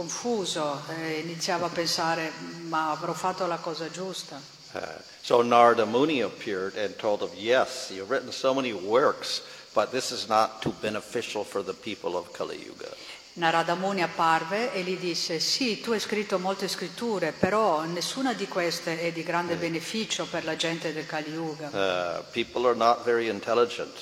[0.00, 2.32] confuso, e iniziava a pensare
[2.68, 4.40] ma avrò fatto la cosa giusta.
[4.72, 4.78] Uh,
[5.20, 9.42] so Narada Muni appeared and told him, yes, you've written so many works,
[9.74, 12.88] but this is not too beneficial for the people of Kali Yuga.
[13.34, 18.48] Narada Muni apparve e gli disse sì, tu hai scritto molte scritture, però nessuna di
[18.48, 21.68] queste è di grande beneficio per la gente del Kali Yuga.
[21.68, 23.94] Uh, people are not very intelligent.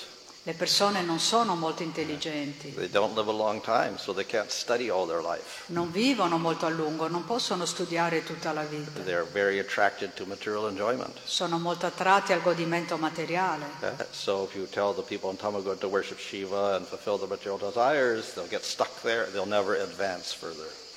[0.49, 4.49] Le persone non sono molto intelligenti, They don't live a long time, so they can't
[4.49, 5.65] study all their life.
[5.67, 8.99] non vivono molto a lungo, non possono studiare tutta la vita.
[9.05, 11.19] They're very attracted to material enjoyment.
[11.25, 13.67] Sono molto attratti al godimento materiale.
[13.83, 17.29] Uh, So if you tell the people in Tamagun to worship Shiva and fulfill their
[17.29, 18.33] material desires,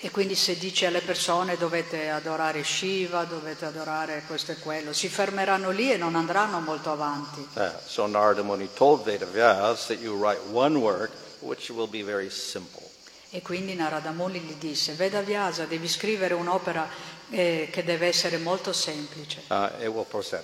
[0.04, 5.08] E quindi se dici alle persone dovete adorare Shiva, dovete adorare questo e quello, si
[5.08, 7.48] fermeranno lì e non andranno molto avanti.
[7.54, 11.12] Uh, so Narada Muni told Vedavyas that you write one work
[11.42, 12.82] which will be very simple.
[13.30, 16.90] E quindi Narada Muni gli disse, Veda Vyasa, devi scrivere un'opera
[17.30, 20.44] eh, che deve essere molto semplice, Uh, it will present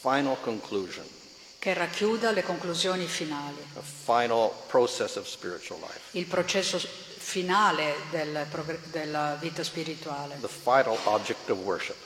[0.00, 1.04] final conclusion,
[1.58, 6.78] che racchiuda le conclusioni finali, a final process of spiritual life, il processo
[7.24, 8.46] finale del
[8.90, 11.96] della vita spirituale the final object of worship.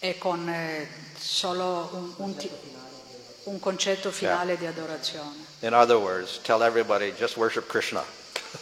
[0.00, 2.50] e con eh, solo un, un ti-
[3.44, 5.44] un concetto finale di adorazione.
[5.60, 8.02] In other words, tell everybody just worship Krishna.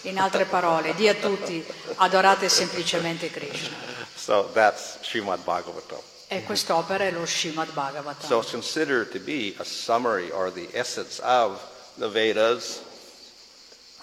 [0.03, 1.65] In altre parole, di a tutti,
[1.97, 3.77] adorate semplicemente Krishna.
[4.15, 5.99] So that's Srimad Bhagavatam.
[6.29, 8.27] E quest'opera è lo Srimad Bhagavatam.
[8.27, 11.61] So it's considered to be a summary or the essence of
[11.97, 12.81] the Vedas,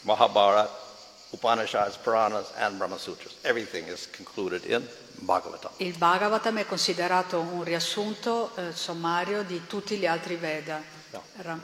[0.03, 0.69] Mahabharata,
[1.33, 3.35] Upanishads, Puranas, and Brahma Sutras.
[3.43, 4.87] Everything is concluded in
[5.25, 5.71] Bhagavatam.
[5.77, 10.81] Il Bhagavatam è considerato un riassunto eh, sommario di tutti gli altri Veda.
[11.11, 11.23] No.
[11.41, 11.59] Ra-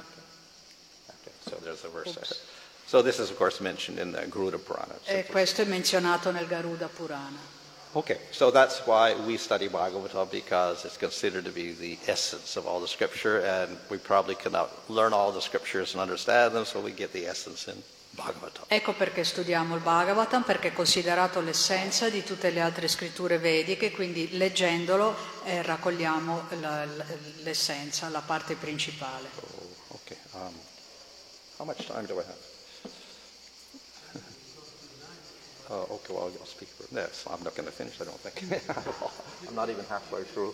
[1.08, 2.42] Okay, so there's a verse.
[2.86, 4.94] So this is, of course, mentioned in the Garuda Purana.
[5.06, 7.52] E questo è menzionato nel Garuda Purana.
[7.96, 12.66] Okay, so that's why we study Bhagavatam because it's considered to be the essence of
[12.68, 16.80] all the scripture, and we probably cannot learn all the scriptures and understand them, so
[16.82, 17.82] we get the essence in
[18.16, 18.66] Bhagavatam.
[18.68, 23.90] Ecco perché studiamo il Bhagavatam, perché è considerato l'essenza di tutte le altre scritture vediche,
[23.92, 26.86] quindi leggendolo eh, raccogliamo la-
[27.42, 29.28] l'essenza, la parte principale.
[29.40, 30.18] Oh, okay.
[30.34, 30.54] Um,
[31.58, 32.52] how much time do I have?
[35.70, 37.24] Oh, okay, well, I'll speak for this.
[37.26, 38.36] I'm not going to finish, I don't think.
[39.48, 40.54] I'm not even halfway through.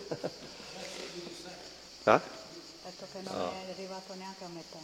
[2.06, 2.20] huh?
[2.84, 4.78] Detto che non è arrivato neanche a metà.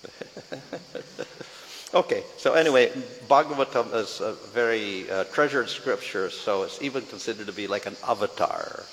[1.92, 2.92] Okay, so anyway,
[3.28, 7.96] Bhagavatam is a very uh, treasured scripture, so it's even considered to be like an
[8.06, 8.84] avatar.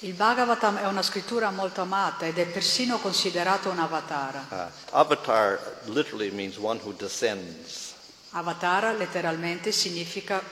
[0.00, 4.46] Il Bhagavatam è una scrittura molto amata ed è persino considerato un avatara.
[4.50, 7.94] Uh, avatar literally means one who descends,
[8.36, 10.42] Avatara letteralmente significa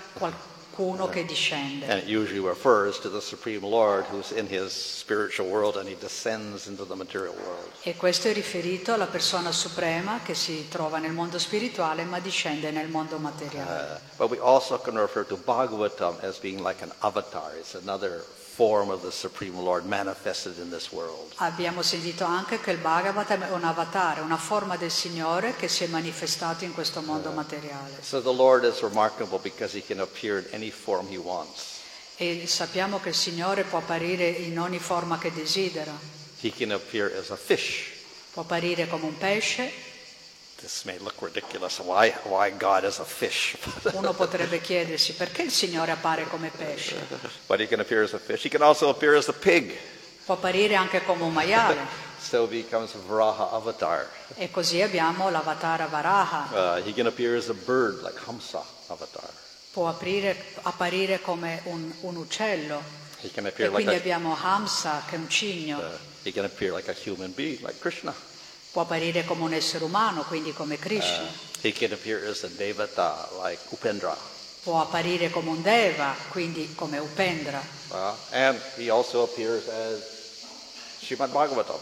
[0.73, 1.87] qualcuno che discende.
[1.87, 5.97] and it usually refers to the Supreme Lord who's in his spiritual world and he
[5.99, 7.71] descends into the material world.
[7.83, 12.71] E questo è riferito alla persona suprema che si trova nel mondo spirituale ma discende
[12.71, 13.95] nel mondo materiale.
[13.95, 17.55] Uh, but we also can refer to Bhagavatam as being like an avatar.
[17.59, 18.25] It's another
[21.37, 25.85] Abbiamo sentito anche che il Bhagavatam è un avatare, una forma del Signore che si
[25.85, 27.99] è manifestato in questo mondo materiale.
[28.03, 31.81] So the Lord is remarkable because he can appear in any form he wants.
[32.17, 35.93] E sappiamo che il Signore può apparire in ogni forma che desidera.
[36.41, 37.91] He can appear as a fish.
[38.33, 39.71] Può apparire come un pesce.
[39.71, 40.52] This may look ridiculous.
[41.85, 43.57] Why, why God is a fish?
[43.93, 46.97] Uno potrebbe chiedersi perché il Signore appare come pesce.
[47.47, 48.43] but he can appear as a fish.
[48.45, 49.77] He can also appear as a pig.
[50.25, 52.11] Può apparire anche come un maiale.
[52.23, 54.09] So he becomes Varaha avatar.
[54.37, 56.77] E così abbiamo l'avatara Varaha.
[56.79, 59.29] Uh, he can appear as a bird like Hamsa avatar.
[59.73, 62.81] Può aprire- apparire come un, un uccello.
[63.23, 65.79] He can E like quindi a, abbiamo Hamsa, che è un cigno.
[65.79, 65.83] uh,
[66.23, 68.15] he can appear like a human being like Krishna.
[68.73, 71.29] Può apparire come un essere umano, quindi come Krishna.
[71.61, 74.17] He can appear as a devata like Upendra.
[74.63, 77.63] Può apparire come un Deva, quindi come Upendra.
[77.89, 80.01] Uh, and he also appears as
[81.01, 81.79] Srimad Bhagavatam.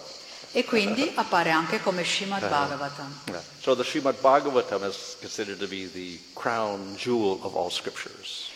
[0.52, 3.20] E quindi appare anche come Srimad Bhagavatam.
[3.26, 3.42] Yeah.
[3.60, 8.48] So the Srimad Bhagavatam is considered to be the crown jewel of all scriptures.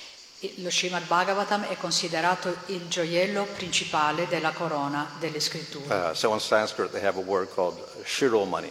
[0.57, 5.85] Lo Srimad Bhagavatam è considerato il gioiello principale della corona delle scritture.
[5.87, 8.70] Uh, so in Sanskrit they have a word called shiromani.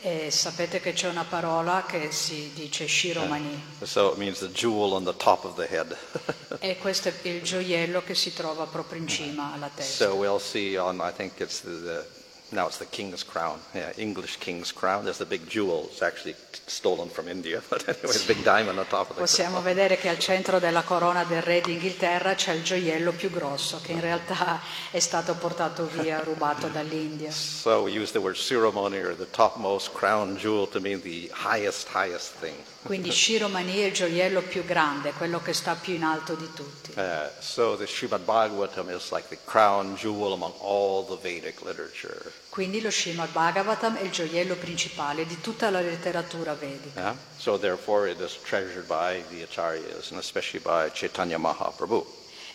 [0.00, 4.92] E sapete che c'è una parola che si dice Shiromani So it means the jewel
[4.92, 5.96] on the top of the head.
[6.60, 10.04] e questo è il gioiello che si trova proprio in cima alla testa.
[10.06, 12.04] so we'll see on, I think it's the, the
[12.50, 13.58] now it's the king's crown.
[13.74, 15.04] Yeah, English king's crown.
[15.04, 15.88] There's the big jewel.
[15.90, 16.34] It's actually
[16.66, 17.62] stolen from India.
[17.68, 21.24] But anyway, big diamond on top of the Possiamo vedere che al centro della corona
[21.24, 26.20] del re d'Inghilterra c'è il gioiello più grosso, che in realtà è stato portato via,
[26.24, 27.30] rubato dall'India.
[27.30, 31.88] So we use the word ceremony or the topmost crown jewel to mean the highest,
[31.92, 32.56] highest thing.
[32.82, 36.92] Quindi Shiromani è il gioiello più grande, quello che sta più in alto di tutti.
[36.96, 42.32] Uh, so the Srimad Bhagavatam is like the crown jewel among all the Vedic literature.
[42.48, 47.00] Quindi lo Srimad Bhagavatam è il gioiello principale di tutta la letteratura vedica.
[47.00, 47.16] Yeah?
[47.36, 52.04] So therefore it is treasured by the acharyas and especially by Chaitanya Mahaprabhu.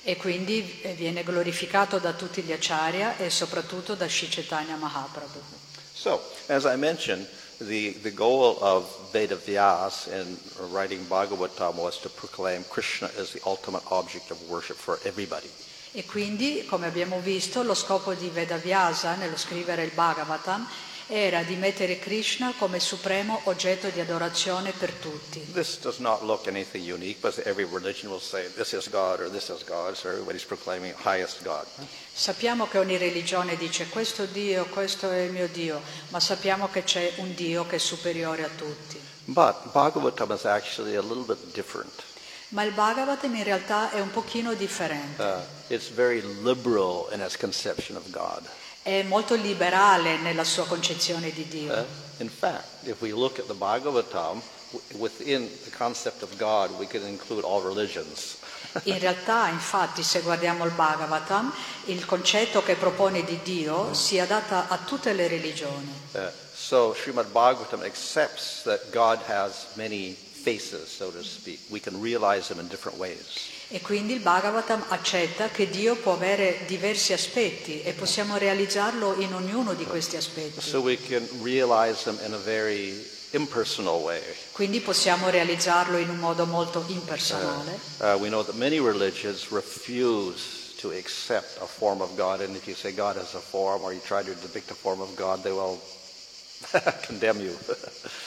[0.04, 5.39] E quindi eh, viene glorificato da tutti gli acharya e soprattutto da Sri Chaitanya Mahaprabhu.
[5.93, 7.26] So, as I mentioned,
[7.60, 10.38] the, the goal of Veda Vyas in
[10.72, 15.50] writing Bhagavatam was to proclaim Krishna as the ultimate object of worship for everybody.
[15.95, 20.67] E quindi, come abbiamo visto, lo scopo di Vedavyasa nello scrivere il Bhagavatam
[21.08, 25.51] era di mettere Krishna come supremo oggetto di adorazione per tutti.
[25.53, 29.29] This does not look anything unique, but every religion will say this is God or
[29.29, 31.65] this is God, so everybody's proclaiming highest God.
[32.12, 36.84] Sappiamo che ogni religione dice questo Dio, questo è il mio Dio, ma sappiamo che
[36.84, 38.99] c'è un Dio che è superiore a tutti.
[39.25, 42.12] But Bhagavatam is actually a little bit different.
[42.54, 45.22] Ma il Bhagavatam in realtà è un pochino differente.
[45.22, 48.48] Uh, it's very liberal in its conception of God.
[48.84, 51.74] È molto liberale nella sua concezione di Dio.
[51.74, 51.86] Uh,
[52.22, 54.39] in fact, if we look at the Bhagavatam,
[55.00, 58.38] within the concept of God, we can include all religions.
[58.84, 61.52] In realtà, infatti, se guardiamo il Bhagavatam,
[61.86, 65.92] il concetto che propone di Dio si adatta a tutte le religioni.
[66.12, 66.20] Uh,
[66.54, 71.60] so Srimad Bhagavatam accepts that God has many faces, so to speak.
[71.69, 73.51] We can realize them in different ways.
[73.69, 79.34] E quindi il Bhagavatam accetta che Dio può avere diversi aspetti e possiamo realizzarlo in
[79.34, 80.62] ognuno di questi aspetti.
[80.62, 82.93] So we can realize them in a very
[83.32, 84.21] impersonal way.
[84.51, 87.79] Quindi possiamo realizzarlo in un modo molto impersonale.
[87.99, 92.67] Uh, we know that many religions refuse to accept a form of God, and if
[92.67, 95.41] you say God has a form or you try to depict a form of God,
[95.41, 95.79] they will
[97.08, 97.56] condemn you.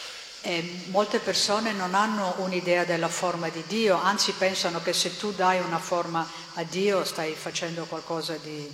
[0.46, 5.32] E molte persone non hanno un'idea della forma di Dio, anzi pensano che se tu
[5.32, 6.24] dai una forma
[6.54, 8.64] a Dio stai facendo qualcosa di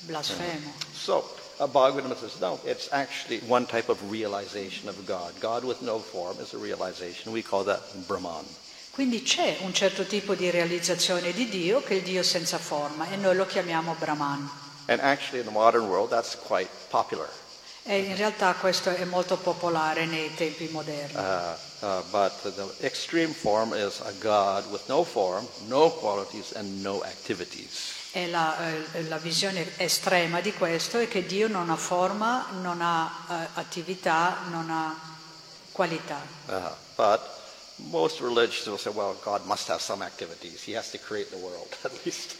[0.00, 0.72] blasfemo.
[0.92, 5.32] so uh, Bhagavatam says, no, it's actually one type of realization of God.
[5.38, 7.32] God with no form is a realization.
[7.32, 8.44] We call that Brahman.
[8.90, 13.08] Quindi c'è un certo tipo di realizzazione di Dio che è il Dio senza forma
[13.10, 14.50] e noi lo chiamiamo Brahman.
[14.88, 17.28] And actually, in the modern world, that's quite popular.
[17.86, 21.14] E in realtà questo è molto popolare nei tempi moderni.
[21.14, 26.82] Uh, Uh, but the extreme form is a God with no form, no qualities, and
[26.82, 27.92] no activities.
[28.12, 28.56] E la,
[28.94, 33.48] eh, la visione estrema di questo è che Dio non ha forma, non ha eh,
[33.54, 34.98] attività, non ha
[35.70, 36.18] qualità.
[36.46, 37.20] Uh, but
[37.90, 40.62] most religions will say, well, God must have some activities.
[40.62, 42.36] He has to create the world, at least.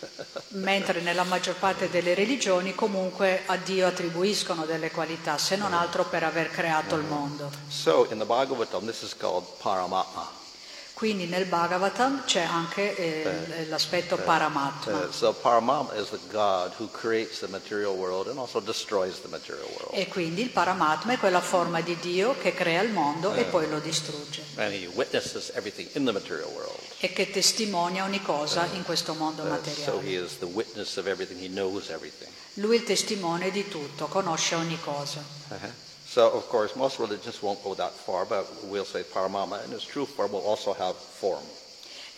[0.48, 6.04] Mentre nella maggior parte delle religioni comunque a Dio attribuiscono delle qualità, se non altro
[6.04, 7.50] per aver creato il mondo.
[7.68, 10.44] so in the Bhagavatam, this is called Paramatma.
[10.96, 15.04] Quindi nel Bhagavatam c'è anche eh, l'aspetto Paramatma.
[15.04, 19.28] Uh, so Paramatma is the God who creates the material world and also destroys the
[19.28, 19.90] material world.
[19.92, 23.68] E quindi il Paramatma è quella forma di Dio che crea il mondo e poi
[23.68, 26.80] lo distrugge And he witnesses everything in the material world.
[26.98, 30.00] e che testimonia ogni cosa in questo mondo Uh, so materiale.
[30.08, 31.38] he is the witness of everything.
[31.38, 32.30] He knows everything.
[32.54, 35.22] Lui è il testimone di tutto, conosce ogni cosa.
[35.48, 35.72] Uh-huh.
[36.08, 39.84] So, of course, most religions won't go that far, but we'll say Paramatma, and its
[39.84, 41.42] true form will also have form.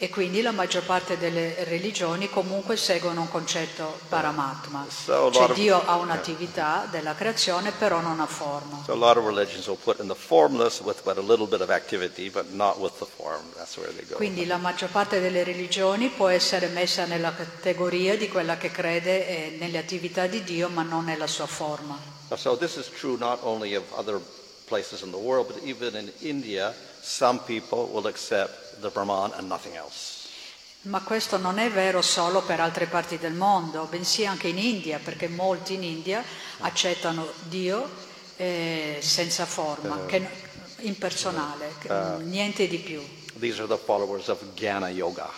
[0.01, 4.87] E quindi la maggior parte delle religioni comunque seguono un concetto Paramatma.
[4.89, 8.81] So Cioè lot of- Dio ha un'attività della creazione però non ha forma.
[8.85, 11.63] So a lot of religions will put in the formless with but a little bit
[11.63, 13.43] of activity, but not with the form.
[13.57, 14.15] That's where they go.
[14.15, 19.27] Quindi la maggior parte delle religioni può essere messa nella categoria di quella che crede
[19.27, 21.99] eh, nelle attività di Dio ma non nella sua forma.
[22.37, 24.21] So this is true not only of other
[24.67, 29.49] places in the world, but even in India, some people will accept the Brahman and
[29.49, 30.17] nothing else.
[30.83, 35.01] Ma questo non è vero solo per altre parti del mondo, bensì anche in India,
[35.03, 36.23] perché molti in India
[36.61, 37.89] accettano Dio
[38.37, 40.29] eh, senza forma, che-
[40.81, 41.89] impersonale, che-
[42.23, 43.03] niente di più.
[43.41, 45.29] These are the followers of Jnana Yoga.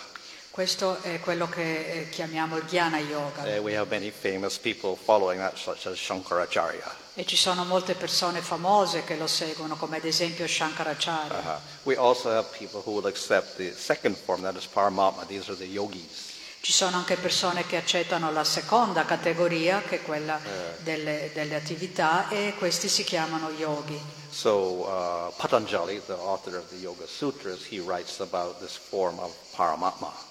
[0.51, 3.43] Questo è quello che eh, chiamiamo il Jnana Yoga.
[3.43, 6.93] Uh, we have many famous people following that, such as Shankaracharya.
[7.13, 11.39] E ci sono molte persone famose che lo seguono, come ad esempio Shankaracharya.
[11.39, 11.59] Uh-huh.
[11.83, 15.23] We also have people who will accept the second form, that is Paramatma.
[15.25, 16.29] These are the yogis.
[16.59, 20.37] Ci sono anche persone che accettano la seconda categoria, che è quella
[20.79, 23.99] delle, delle attività, e questi si chiamano yogi.
[24.29, 29.33] So uh, Patanjali, the author of the Yoga Sutras, he writes about this form of
[29.55, 30.29] Paramatma.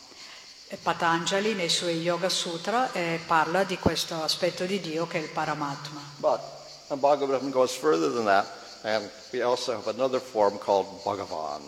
[0.76, 5.30] Patanjali nei suoi Yoga Sutra eh, parla di questo aspetto di Dio che è il
[5.30, 6.00] Paramatma.
[6.16, 6.40] But
[6.88, 8.46] the Bhagavatam goes further than that,
[8.82, 11.62] and we also have another form called Bhagavan.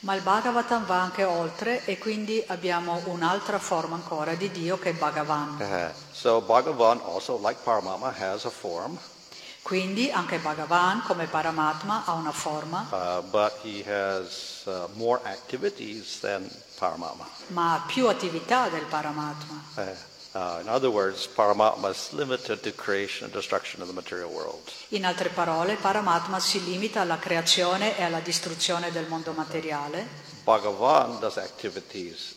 [0.00, 4.90] Ma il Bhagavatam va anche oltre e quindi abbiamo un'altra forma ancora di Dio che
[4.90, 5.56] è Bhagavan.
[5.60, 8.96] Uh, so Bhagavan also, like Paramatma, has a form,
[9.62, 16.18] Quindi anche Bhagavan come Paramatma ha una forma, uh, but he has uh, more activities
[16.20, 16.48] than
[16.80, 17.28] Paramatma.
[17.48, 19.62] ma più attività del Paramatma.
[19.74, 19.80] Uh,
[20.32, 24.70] uh, in other words, Paramatma is limited to creation and destruction of the material world.
[24.88, 31.20] In altre parole, Paramatma si limita alla creazione e alla distruzione del mondo materiale, Bhagavan
[31.20, 32.34] does activities,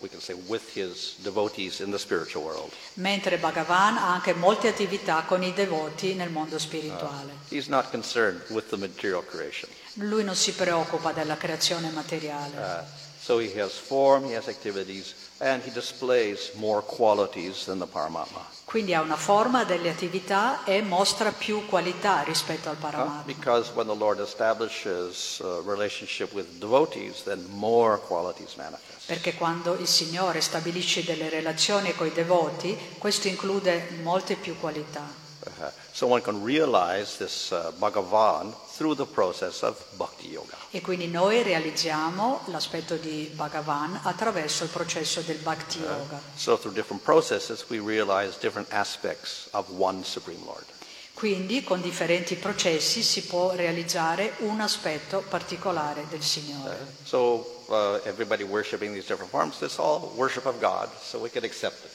[0.00, 2.72] we can say, with his devotees in the spiritual world.
[2.94, 7.32] mentre Bhagavan ha anche molte attività con i devoti nel mondo spirituale.
[7.48, 9.68] He's not concerned with the material creation.
[9.94, 12.56] Lui non si preoccupa della creazione materiale.
[12.56, 12.99] Uh,
[13.30, 18.44] so he has form, he has activities, and he displays more qualities than the Paramatma.
[18.64, 23.22] Quindi ha una forma delle attività e mostra più qualità rispetto al Uh, Paramatma.
[23.26, 29.06] because when the Lord establishes a relationship with devotees, then more qualities manifest.
[29.06, 35.02] Perché quando il Signore stabilisce delle relazioni con i devoti, questo include molte più qualità.
[35.46, 40.56] Uh, so one can realize this uh, Bhagavan through the process of bhakti yoga.
[40.70, 46.18] E quindi noi realizziamo l'aspetto di Bhagavan attraverso il processo del Bhakti Yoga.
[46.34, 50.64] So through different processes, we realize different aspects of one Supreme Lord.
[51.12, 56.78] Quindi con differenti processi si può realizzare un aspetto particolare del Signore.
[57.04, 61.44] So uh, everybody worshiping these different forms, it's all worship of God, so we can
[61.44, 61.90] accept it.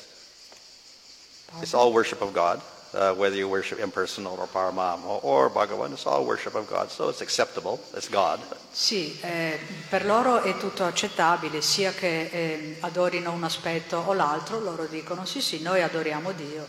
[1.61, 2.61] It's all worship of God,
[2.95, 7.09] uh, whether you worship impersonal or Paramama or Bhagavan, it's all worship of God, so
[7.09, 8.39] it's acceptable, it's God.
[8.71, 14.59] Sì, eh, per loro è tutto accettabile, sia che eh, adorino un aspetto o l'altro,
[14.59, 16.65] loro dicono sì sì, noi adoriamo Dio.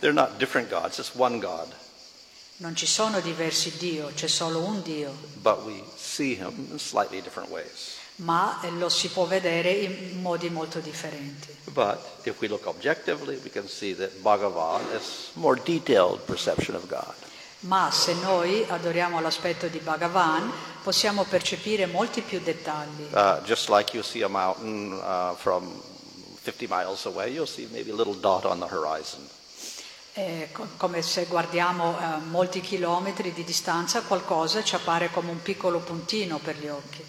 [0.00, 1.74] They're not different gods, it's one God,
[2.56, 7.20] Non ci sono diversi Dio, c'è solo un Dio, but we see him in slightly
[7.20, 7.96] different ways.
[8.16, 11.56] Ma eh, lo si può vedere in modi molto differenti.
[11.64, 16.86] But if we look objectively, we can see that Bhagavan is more detailed perception of
[16.86, 17.14] God.
[17.60, 20.50] Ma se noi adoriamo l'aspetto di Bhagavan,
[20.82, 23.08] possiamo percepire molti più dettagli.
[23.12, 25.80] Uh, just like you see a mountain uh, from
[26.42, 29.28] 50 miles away, you'll see maybe a little dot on the horizon.
[30.12, 35.40] È co- come se guardiamo a molti chilometri di distanza qualcosa ci appare come un
[35.40, 37.02] piccolo puntino per gli occhi.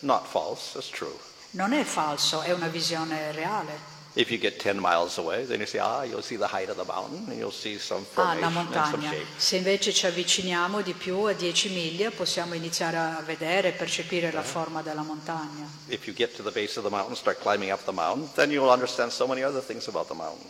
[0.00, 1.14] Not false, it's true.
[1.52, 3.94] Non è falso, è una visione reale.
[4.18, 6.76] If you get 10 miles away, then you say, ah, you'll see the height of
[6.76, 9.10] the mountain and you'll see some Ah, la formation and some montagna.
[9.10, 9.26] shape.
[9.36, 14.32] Se invece ci avviciniamo di più a 10 miglia possiamo iniziare a vedere e percepire
[14.32, 15.68] la forma della montagna.
[15.88, 18.50] If you get to the base of the mountain, start climbing up the mountain, then
[18.50, 20.48] you'll understand so many other things about the mountain.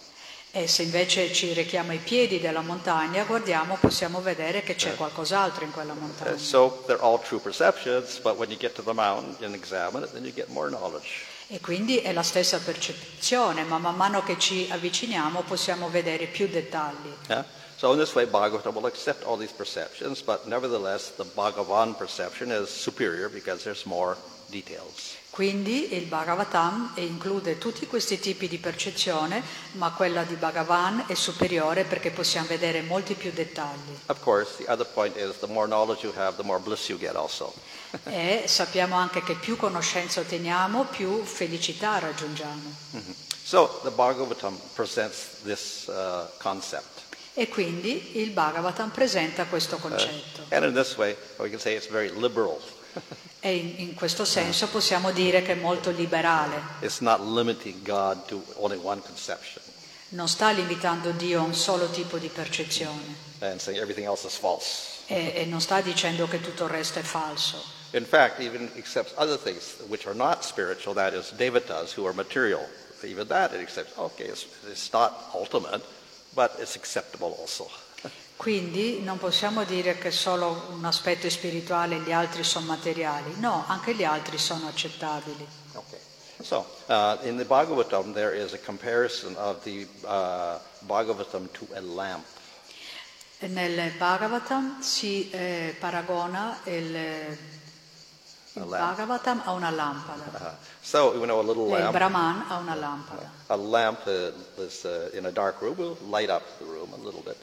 [0.57, 5.67] E se invece ci rechiamo ai piedi della montagna, guardiamo, possiamo vedere che c'è qualcos'altro
[5.67, 6.39] in quella Uh, montagna.
[6.39, 10.13] so they're all true perceptions, but when you get to the mountain and examine it,
[10.15, 11.07] then you get more knowledge.
[11.49, 16.49] E quindi è la stessa percezione, ma man mano che ci avviciniamo possiamo vedere più
[16.49, 17.13] dettagli.
[17.29, 17.45] Yeah?
[17.77, 22.51] So in this way, Bhagavatam will accept all these perceptions, but nevertheless, the Bhagavan perception
[22.51, 24.17] is superior because there's more
[24.49, 25.17] details.
[25.37, 31.85] Quindi il Bhagavatam include tutti questi tipi di percezione, ma quella di Bhagavan è superiore
[31.85, 33.99] perché possiamo vedere molti più dettagli.
[34.23, 34.65] Course,
[36.17, 36.43] have.
[38.05, 42.75] E sappiamo anche che più conoscenza otteniamo, più felicità raggiungiamo.
[43.45, 47.03] So the Bhagavatam presents this uh, concept.
[47.35, 50.47] E quindi il Bhagavatam presenta questo concetto.
[50.49, 52.59] And in this way, we can say it's very liberal.
[53.47, 56.61] E in, in questo senso possiamo dire che è molto liberale.
[56.81, 59.63] It's not limiting God to only one conception
[60.09, 64.37] Non sta limitando Dio a un solo tipo di percezione and saying everything else is
[64.37, 65.05] false.
[65.07, 67.63] e, e non sta dicendo che tutto il resto è falso.
[67.93, 72.15] In fact, even accepts other things which are not spiritual, that is, devatas who are
[72.15, 72.67] material.
[73.05, 75.85] Even that it accepts, okay, it's, it's not ultimate,
[76.35, 77.69] but it's acceptable also.
[78.37, 83.35] Quindi non possiamo dire che solo un aspetto è spirituale e gli altri sono materiali.
[83.39, 85.47] No, anche gli altri sono accettabili.
[85.73, 85.99] Okay.
[86.43, 91.81] So, uh, in the Bhagavatam, there is a comparison of the uh, Bhagavatam to a
[91.81, 92.25] lamp.
[93.41, 97.37] Nel Bhagavatam si eh, paragona il, il
[98.55, 98.97] lamp.
[98.97, 102.59] Bhagavatam a una lampada Uh, so, you know, a little e il lamp, Brahman a
[102.59, 103.31] una lampada.
[103.47, 104.33] a lamp uh,
[104.63, 107.37] is uh, in a dark room will light up the room a little bit.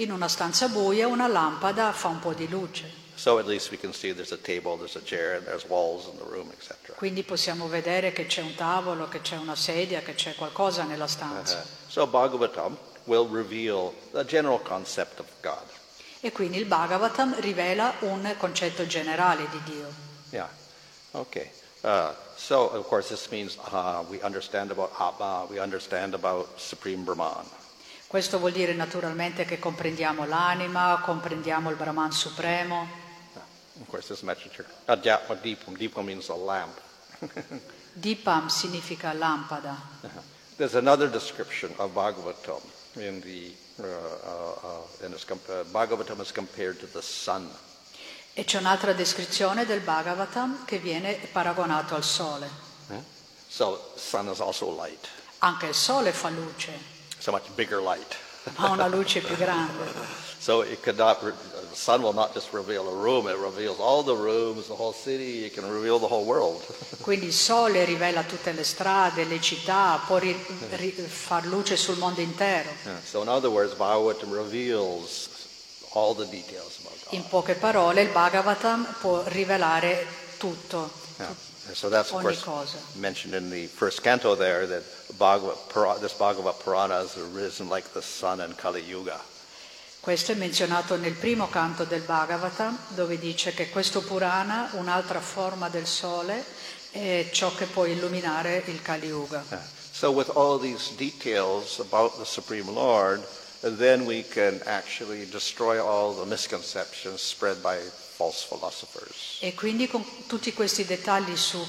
[0.00, 3.76] In una stanza buia una lampada fa un po' di luce, So at least we
[3.76, 6.94] can see there's a table, there's a chair, and there's walls in the room, etc.
[6.94, 11.08] quindi possiamo vedere che c'è un tavolo, che c'è una sedia, che c'è qualcosa nella
[11.08, 11.66] stanza.
[11.88, 12.76] so Bhagavatam
[13.06, 15.64] will reveal the general concept of God.
[16.20, 19.92] E quindi il Bhagavatam rivela un concetto generale di Dio.
[20.30, 20.48] Yeah.
[21.10, 21.50] Okay.
[21.80, 27.02] Uh, so of course this means uh, we understand about Atma, we understand about Supreme
[27.02, 27.57] Brahman.
[28.08, 32.88] Questo vuol dire naturalmente che comprendiamo l'anima, comprendiamo il Brahman supremo.
[33.80, 34.64] Of course, this messenger.
[34.86, 35.76] Adhyatma Deepam.
[35.76, 36.80] Deepam means a lamp.
[37.92, 39.76] Dipam significa lampada.
[40.56, 42.62] There's another description of Bhagavatam
[42.94, 47.46] in the uh, uh, uh, in uh, Bhagavatam is compared to the sun.
[48.32, 52.48] E c'è un'altra descrizione del Bhagavatam che viene paragonato al sole.
[52.88, 53.02] Eh?
[53.48, 55.08] So sun is also light.
[55.40, 58.16] Anche il sole fa luce, So much bigger light.
[58.56, 60.16] ma una luce più grande.
[60.40, 61.20] So it could not.
[61.20, 61.34] The
[61.74, 65.44] sun will not just reveal a room; it reveals all the rooms, the whole city.
[65.44, 66.62] It can reveal the whole world.
[67.02, 70.38] Quindi il sole rivela tutte le strade, le città, può ri-
[70.76, 72.70] ri- far luce sul mondo intero.
[72.84, 73.00] Yeah.
[73.04, 75.28] So in other words, Bhagavatam reveals
[75.94, 77.12] all the details about God.
[77.14, 80.06] In poche parole il Bhagavatam può rivelare
[80.38, 80.88] tutto.
[81.18, 81.34] Yeah.
[81.72, 82.78] So that's of Ogni course cosa.
[82.94, 84.82] mentioned in the first canto there that
[85.16, 89.18] Bhagavat, Pura- this Bhagavat Purana has arisen like the sun in Kali Yuga.
[90.00, 95.68] Questo è menzionato nel primo canto del Bhagavatam, dove dice che questo Purana, un'altra forma
[95.68, 96.44] del sole,
[96.90, 99.44] è ciò che può illuminare il Kali Yuga.
[99.48, 99.62] Yeah.
[99.92, 103.22] So with all these details about the Supreme Lord,
[103.60, 107.78] then we can actually destroy all the misconceptions spread by.
[109.40, 111.66] E quindi con tutti questi dettagli sul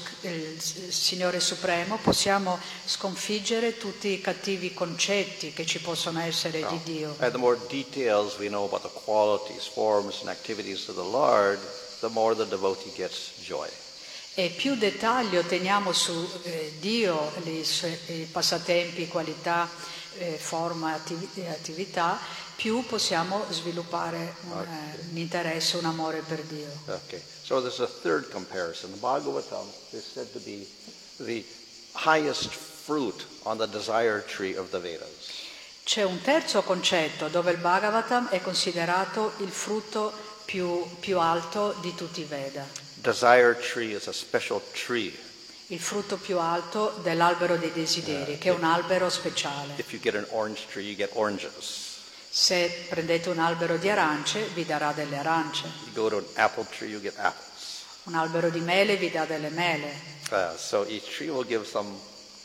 [0.88, 7.14] Signore Supremo possiamo sconfiggere tutti i cattivi concetti che ci possono essere di Dio.
[7.20, 11.60] And the more details we know about the qualities, forms, and activities of the Lord,
[12.00, 13.68] the more the devotee gets joy.
[14.34, 17.64] E più dettagli otteniamo su eh, Dio, i,
[18.06, 19.68] i passatempi, qualità,
[20.18, 21.00] eh, forma,
[21.34, 22.18] e attività,
[22.60, 26.68] più possiamo sviluppare un, eh, un interesse, un amore per Dio.
[26.84, 27.22] Okay.
[27.42, 28.92] So there's a third comparison.
[28.92, 30.66] The Bhagavatam is said to be
[31.24, 31.42] the
[31.94, 35.48] highest fruit on the desire tree of the Vedas.
[35.84, 40.12] C'è un terzo concetto dove il Bhagavatam è considerato il frutto
[40.44, 45.10] più, più alto di tutti i Veda, Desire tree is a special tree.
[45.68, 49.72] il frutto più alto dell'albero dei desideri, che è un albero speciale.
[49.76, 51.89] If you get an orange tree, you get oranges.
[52.32, 55.64] Se prendete un albero di arance, vi darà delle arance.
[55.86, 57.82] You go to an apple tree, you get apples.
[58.04, 59.92] Un albero di mele vi dà delle mele.
[60.30, 61.90] Uh, so each tree will give some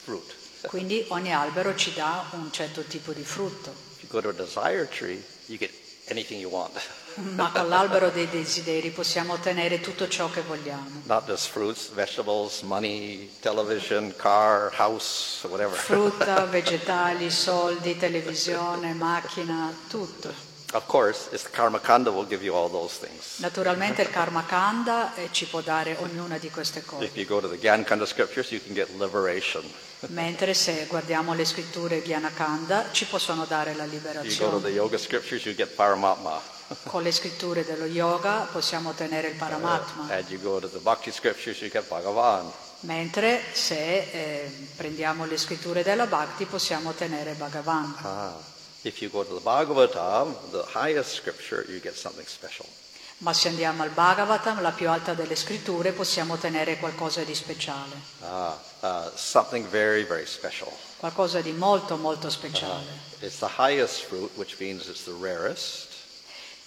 [0.04, 0.34] fruit.
[0.66, 3.70] Quindi ogni albero ci dà un certo tipo di frutto.
[3.98, 5.72] If you go to a desire tree, you get
[6.10, 6.74] anything you want.
[7.36, 11.04] Ma con l'albero dei desideri possiamo ottenere tutto ciò che vogliamo.
[11.04, 15.78] Not just fruits, vegetables, money, television, car, house, whatever.
[15.78, 20.54] Frutta, vegetali, soldi, televisione, macchina, tutto.
[20.74, 23.40] Of course, it's the Karma Kanda will give you all those things.
[23.40, 27.06] Naturalmente il Karma Kanda eh, ci può dare ognuna di queste cose.
[27.06, 29.64] If you go to the Gyan Kanda scriptures, you can get liberation.
[30.08, 32.02] Mentre se guardiamo le scritture
[32.36, 34.62] Kanda ci possono dare la You go to liberazione.
[34.62, 36.55] the Yoga scriptures, you get Paramatma.
[36.86, 40.14] Con le scritture dello yoga possiamo ottenere il Paramatma.
[40.14, 42.52] And you go to the Bhakti scriptures, you get Bhagavan.
[42.82, 47.96] Mentre se eh, prendiamo le scritture della Bhakti possiamo ottenere Bhagavan.
[48.02, 48.34] Ah.
[48.82, 52.68] If you go to the Bhagavatam, the highest scripture, you get something special.
[53.20, 57.96] Ma se andiamo al Bhagavatam, la più alta delle scritture, possiamo ottenere qualcosa di speciale,
[58.22, 60.70] Ah, uh, something very, very special.
[60.98, 62.86] qualcosa di molto molto speciale.
[63.22, 65.94] It's the highest fruit, which means it's the rarest.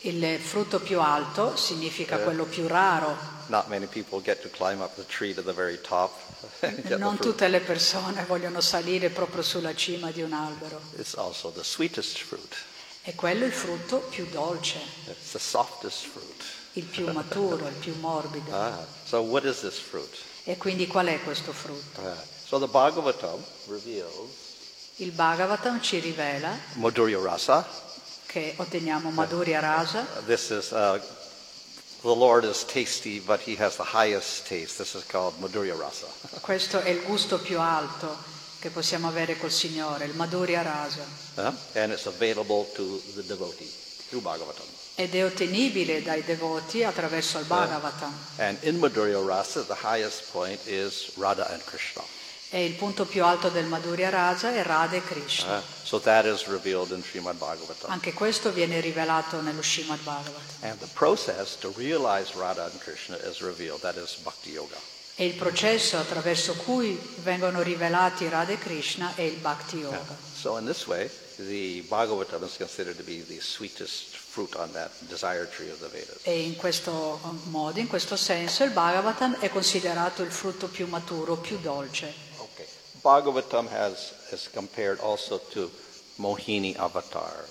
[0.03, 3.17] Il frutto più alto significa quello più raro.
[3.49, 6.13] Not many people get to climb up the tree to the very top
[6.61, 10.81] and get the Non tutte le persone vogliono salire proprio sulla cima di un albero.
[10.97, 12.55] It's also the sweetest fruit.
[13.03, 16.45] E quello è il frutto più dolce, It's the softest fruit.
[16.73, 18.55] il più maturo, il più morbido.
[18.55, 20.15] Ah, so what is this fruit?
[20.45, 22.01] E quindi qual è questo frutto?
[22.03, 24.47] Ah, so the Bhagavatam reveals
[24.97, 27.87] Il Bhagavatam ci rivela Madhurya Rasa.
[28.29, 30.07] Che otteniamo Madhurya Rasa.
[30.27, 31.01] This is, uh,
[32.03, 34.77] the Lord is tasty, but he has the highest taste.
[34.77, 36.07] This is called Madhurya Rasa.
[36.41, 38.15] Questo è il gusto più alto
[38.61, 41.05] che possiamo avere col Signore, il Madhurya Rasa.
[41.37, 43.71] Uh, and it's available to the devotee
[44.09, 44.67] through Bhagavatam.
[44.95, 48.13] Ed è ottenibile dai devoti attraverso il Bhagavatam.
[48.37, 52.03] And in Madhurya Rasa, the highest point is Radha and Krishna.
[52.51, 55.59] E il punto più alto del Madhurya Rasa è Radha e Krishna.
[55.59, 57.91] Uh, so that is revealed in Srimad Bhagavatam.
[57.91, 60.71] Anche questo viene rivelato nello Srimad Bhagavatam.
[60.71, 63.81] And the process to realize Radha and Krishna is revealed.
[63.81, 64.77] That is Bhakti Yoga.
[65.17, 70.17] E il processo attraverso cui vengono rivelati Radha e Krishna è il Bhakti Yoga.
[70.35, 74.91] So in this way, the Bhagavatam is considered to be the sweetest fruit on that
[75.01, 76.21] desire tree of the Vedas.
[76.23, 77.21] E in questo
[77.51, 82.27] modo, in questo senso, il Bhagavatam è considerato il frutto più maturo, più dolce.
[83.03, 85.71] Bhagavatam has is compared also to
[86.19, 87.47] Mohini avatar.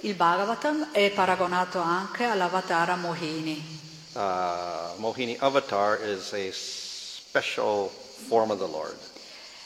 [0.00, 3.80] Il Bhagavatam è paragonato anche all'avatara Mohini.
[4.14, 8.98] Uh, Mohini avatar is a special form of the Lord.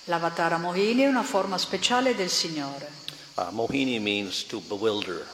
[0.05, 2.89] L'avatara Mohini è una forma speciale del Signore.
[3.35, 5.27] Uh, Mohini means to bewilder,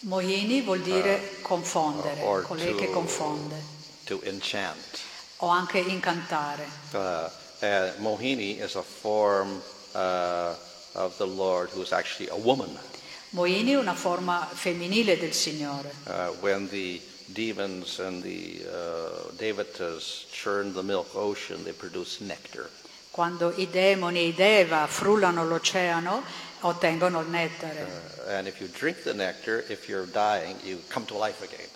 [0.00, 3.62] Mohini vuol dire confondere, or colei che to- confonde,
[4.04, 5.00] to enchant.
[5.38, 6.66] o anche incantare.
[6.92, 7.28] Uh,
[7.62, 9.60] and Mohini is a form
[9.94, 10.54] uh,
[10.94, 12.70] of the Lord who is actually a woman.
[13.30, 15.92] Mohini è una forma femminile del Signore.
[16.06, 17.00] Uh, when the
[17.32, 22.70] demons and the uh, devatas churn the milk ocean, they produce nectar.
[23.10, 26.22] Quando i demoni e i deva frullano l'oceano,
[26.60, 27.86] ottengono il nettare.
[28.26, 31.68] Uh, and if you drink the nectar, if you're dying, you come to life again.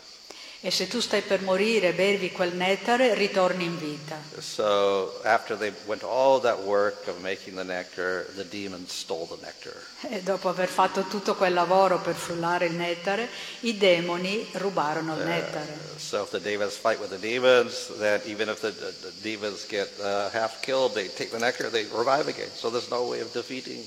[0.64, 4.16] E se tu stai per morire bevi quel nettare, ritorni in vita.
[4.38, 9.44] So after they went all that work of making the nectar, the demons stole the
[9.44, 9.74] nectar.
[10.08, 13.28] E dopo aver fatto tutto quel lavoro per frullare il nettare,
[13.62, 15.76] i demoni rubarono il nettare.
[15.96, 19.66] So if the devas fight with the demons, then even if the, the, the demons
[19.66, 22.50] get uh, half killed, they take the nectar, they revive again.
[22.54, 23.82] So there's no way of defeating.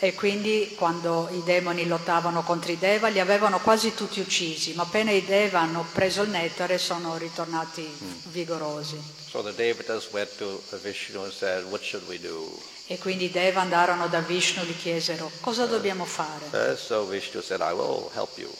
[0.00, 4.82] E quindi quando i demoni lottavano contro i Deva li avevano quasi tutti uccisi, ma
[4.82, 7.88] appena i Deva hanno preso il nettare sono ritornati
[8.30, 9.00] vigorosi.
[9.30, 9.42] so
[11.30, 11.64] said?
[12.90, 16.46] E quindi i Deva andarono da Vishnu e gli chiesero cosa dobbiamo fare.
[16.50, 18.50] Uh, so Vishnu said, I will help you.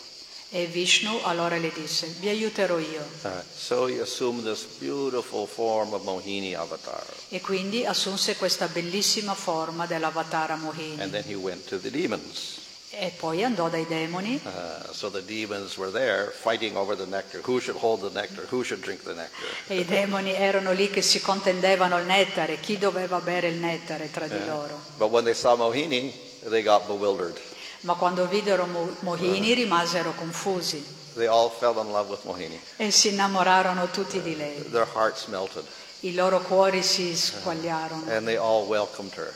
[0.51, 3.07] E Vishnu allora le disse vi aiuterò io.
[3.23, 7.05] Uh, so he assumed this beautiful form of Mohini avatar.
[7.29, 11.03] E quindi assunse questa bellissima forma dell'avatara Mohini.
[11.03, 12.57] And then he went to the demons.
[12.91, 17.43] E poi andò dai demoni Uh, so the demons were there fighting over the nectar.
[17.45, 18.47] Who should hold the nectar?
[18.51, 19.49] Who should drink the nectar?
[19.67, 24.11] e i demoni erano lì che si contendevano il nettare, chi doveva bere il nettare
[24.11, 24.81] tra di loro.
[24.97, 26.11] But when they saw Mohini,
[26.49, 27.39] they got bewildered.
[27.81, 32.61] Ma quando videro Mo- Mohini rimasero confusi They all fell in love with Mohini.
[32.77, 34.63] e si innamorarono tutti di lei.
[34.71, 35.65] Their hearts melted,
[36.01, 39.33] I loro cuori si squagliarono and they all welcomed her.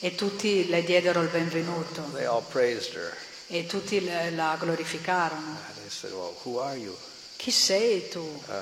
[0.00, 3.16] e tutti le diedero il benvenuto They all praised her.
[3.48, 5.56] e tutti le- la glorificarono.
[5.88, 6.96] Said, Well, who are you?
[7.36, 8.20] Chi sei tu?
[8.48, 8.52] Uh,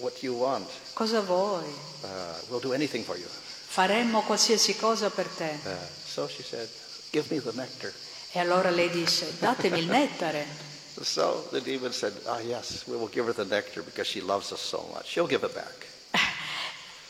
[0.00, 0.68] what do you want?
[0.92, 1.64] Cosa vuoi?
[2.02, 2.06] Uh,
[2.48, 3.26] we'll do anything for you.
[3.66, 5.58] Faremmo qualsiasi cosa per te.
[5.64, 5.70] Uh,
[6.06, 6.68] so she said,
[7.10, 7.92] Give me the nectar.
[8.32, 10.68] E allora lei disse, datemi il nettare.
[11.02, 14.52] So the demon said, Ah, yes, we will give her the nectar because she loves
[14.52, 15.06] us so much.
[15.06, 15.86] She'll give it back.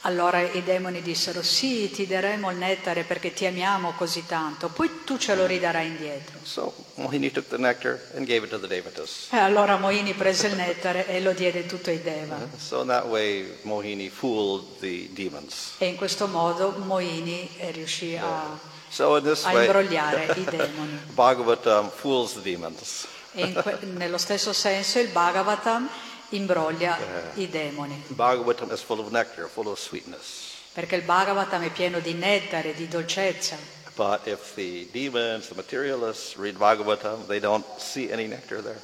[0.05, 5.05] Allora i demoni dissero, sì, ti daremo il nettare perché ti amiamo così tanto, poi
[5.05, 6.39] tu ce lo ridarai indietro.
[6.43, 9.29] So Mohini took the nectar and gave it to the Devatas.
[9.31, 12.39] E allora Moini prese il nettare e lo diede tutto ai Deva.
[12.57, 15.73] So in that way, Mohini fooled the demons.
[15.77, 18.59] E in questo modo Moini eh, riuscì a,
[18.91, 20.99] So in this a way, imbrogliare i demoni.
[21.15, 23.07] Bhagavatam fools the demons.
[23.33, 25.89] E in que- nello stesso senso il Bhagavatam
[26.31, 26.99] imbroglia
[27.35, 30.49] i demoni, Bhagavatam is full of nectar, full of sweetness.
[30.73, 33.57] perché il Bhagavatam è pieno di nettare, di dolcezza.
[33.95, 38.81] But if the demons, the materialists, read Bhagavatam, they don't see any nectar there.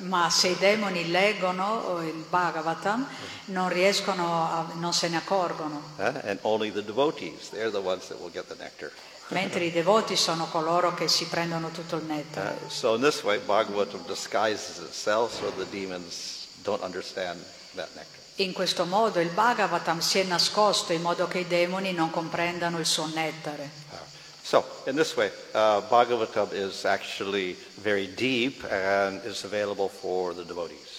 [0.00, 3.06] Ma se i demoni leggono eh, il Bhagavatam
[3.46, 6.12] non riescono a, non se ne accorgono, eh?
[6.30, 8.90] And only the devotees, they're the ones that will get the nectar.
[9.32, 12.58] Mentre i devoti sono coloro che si prendono tutto il Uh, nettare.
[12.68, 17.42] so in this way, Bhagavatam disguises itself so the demons don't understand
[17.74, 18.20] that nectar.
[18.36, 22.78] In questo modo il Bhagavatam si è nascosto in modo che i demoni non comprendano
[22.78, 23.70] il suo nettare.
[23.90, 23.96] Uh,
[24.42, 30.44] so in this way, uh, Bhagavatam is actually very deep and is available for the
[30.44, 30.91] devotees.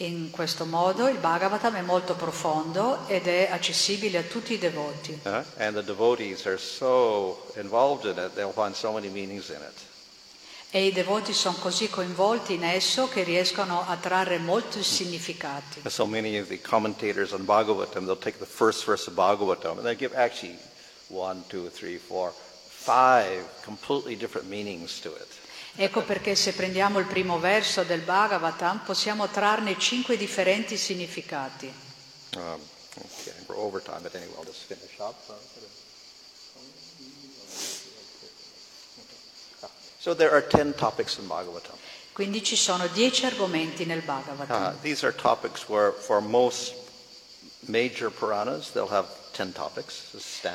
[0.00, 5.20] In questo modo il Bhagavatam è molto profondo ed è accessibile a tutti i devoti.
[5.24, 5.78] Uh, so
[6.18, 7.52] it, so.
[10.70, 15.82] E i devoti sono così coinvolti in esso che riescono a trarre molti significati.
[15.86, 19.82] So many of the commentators on Bhagavatam, they'll take the first verse of Bhagavatam and
[19.82, 20.56] they give actually
[21.08, 25.39] one, two, three, four, five completely different meanings to it.
[25.76, 31.72] Ecco perché se prendiamo il primo verso del Bhagavatam possiamo trarne cinque differenti significati.
[32.36, 32.60] Um,
[32.96, 35.14] okay, we're over time, but anyway, I'll just finish up.
[40.00, 41.76] So there are ten topics in Bhagavatam.
[42.12, 44.72] Quindi ci sono dieci argomenti nel Bhagavatam.
[44.72, 46.74] Uh, these are topics where, for most
[47.68, 49.06] major Puranas, they'll have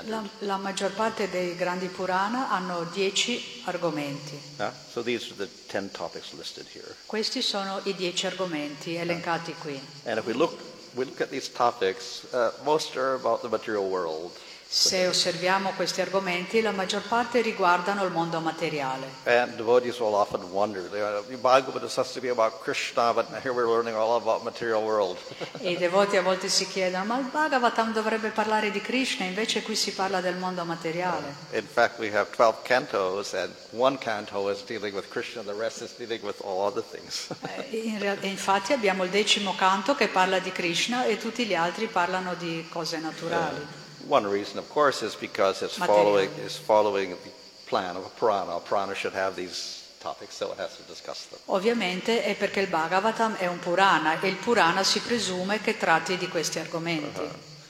[0.06, 4.40] La, la maggior parte dei grandi Purana hanno dieci argomenti.
[4.58, 6.96] Uh, so these are the ten topics listed here.
[7.06, 9.80] Questi sono i dieci argomenti elencati qui.
[10.06, 10.60] And if we look,
[10.94, 14.32] we look at these topics, uh, most are about the material world.
[14.78, 19.08] Se osserviamo questi argomenti, la maggior parte riguardano il mondo materiale.
[19.24, 23.54] And devotees will often wonder, they are, Bhagavatam has to be about Krishna, but here
[23.54, 25.18] we're learning all about material world.
[25.60, 29.62] E i devoti a volte si chiedono, ma il Bhagavatam dovrebbe parlare di Krishna, invece
[29.62, 31.34] qui si parla del mondo materiale.
[31.52, 35.84] In fact, we have 12 cantos, and one canto is dealing with Krishna, the rest
[35.84, 37.30] is dealing with all other things.
[37.72, 41.88] Eh, in infatti abbiamo il decimo canto che parla di Krishna e tutti gli altri
[41.88, 43.84] parlano di cose naturali.
[44.08, 46.04] One reason, of course, is because it's Material.
[46.04, 47.32] following, is following the
[47.68, 48.58] plan of a Purana.
[48.58, 51.40] A Purana should have these topics, so it has to discuss them.
[51.48, 56.18] Ovviamente è perché il Bhagavatam è un Purana e il Purana si presume che tratti
[56.18, 57.28] di questi argomenti.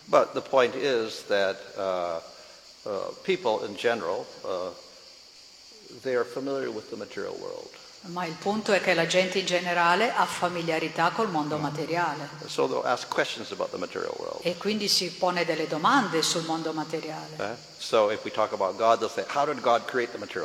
[0.07, 2.19] But the point is that uh,
[2.85, 4.71] uh, people in general, uh,
[6.03, 7.71] they are familiar with the material world.
[8.07, 12.83] Ma il punto è che la gente in generale ha familiarità col mondo materiale So
[14.41, 17.57] e quindi si pone delle domande sul mondo materiale.
[17.77, 18.11] So
[18.75, 19.25] God, say,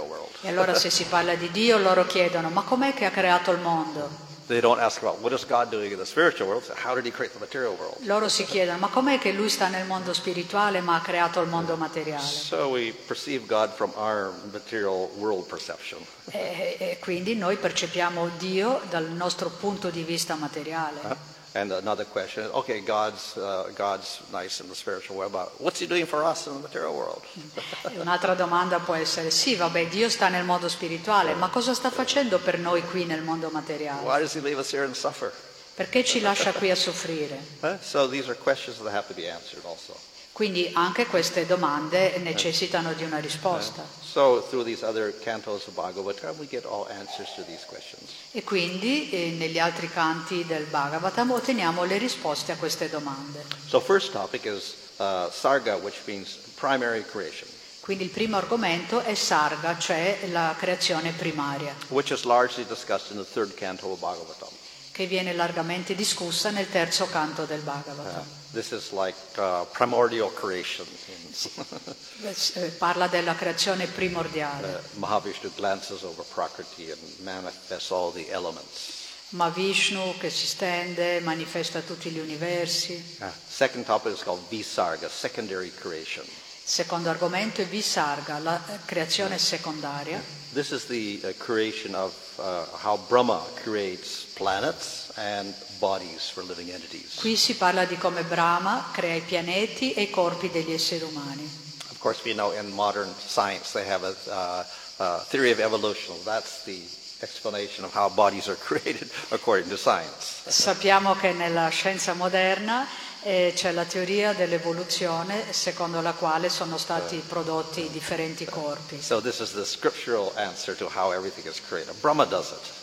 [0.07, 0.31] world?
[0.41, 3.61] E allora se si parla di Dio loro chiedono ma com'è che ha creato il
[3.61, 4.29] mondo?
[4.51, 6.65] They don't ask about what is God doing in the spiritual world.
[6.65, 8.05] Say, how did He create the material world?
[8.05, 11.49] Loro si chiedono ma com'è che lui sta nel mondo spirituale ma ha creato il
[11.49, 12.27] mondo materiale?
[12.27, 16.05] So we perceive God from our material world perception.
[16.33, 20.99] E, e quindi noi percepiamo Dio dal nostro punto di vista materiale.
[21.01, 21.17] Huh?
[21.53, 25.81] And another question is, okay, God's, uh, God's nice in the spiritual world, but what's
[25.81, 27.23] He doing for us in the material world?
[27.99, 32.39] Un'altra domanda può essere sì, vabbè, Dio sta nel mondo spirituale, ma cosa sta facendo
[32.39, 34.07] per noi qui nel mondo materiale?
[34.07, 35.33] Why does He leave us here and suffer?
[35.75, 37.41] Perché ci lascia qui a soffrire?
[37.81, 39.97] So these are questions that have to be answered also.
[40.41, 43.85] Quindi anche queste domande necessitano di una risposta.
[44.01, 48.09] So through these other cantos of Bhagavatam, we get all answers to these questions.
[48.31, 53.45] E quindi eh, negli altri canti del Bhagavatam otteniamo le risposte a queste domande.
[53.67, 57.47] So first topic is uh, Sarga, which means primary creation,
[57.81, 63.19] Quindi il primo argomento è Sarga, cioè la creazione primaria, which is largely discussed in
[63.19, 64.49] the third canto of Bhagavatam.
[64.93, 68.21] Che viene largamente discussa nel terzo canto del Bhagavatam.
[68.21, 70.87] Uh, this is like uh, primordial creation.
[72.79, 74.83] Parla della creazione primordiale.
[74.95, 78.99] Uh, Mahavishnu glances over Prakriti and manifests all the elements.
[79.31, 83.01] Ma Vishnu che si stende, manifesta tutti gli universi.
[83.21, 86.27] Uh, second topic is called Visarga, secondary creation.
[86.65, 90.21] Secondo argomento è Visarga, la eh, creazione secondaria.
[90.53, 96.71] This is the uh, creation of uh, how Brahma creates planets and bodies for living
[96.71, 97.17] entities.
[97.21, 101.49] Qui si parla di come Brahma crea i pianeti e i corpi degli esseri umani.
[101.91, 104.65] Of course, we know in modern science they have a uh,
[104.99, 106.17] uh, theory of evolution.
[106.25, 106.81] That's the
[107.23, 110.43] explanation of how bodies are created according to science.
[110.47, 112.87] Sappiamo che nella scienza moderna
[113.23, 119.01] eh, c'è la teoria dell'evoluzione secondo la quale sono stati prodotti differenti corpi.
[119.01, 121.95] So this is the scriptural answer to how everything is created.
[122.01, 122.79] Brahma does it.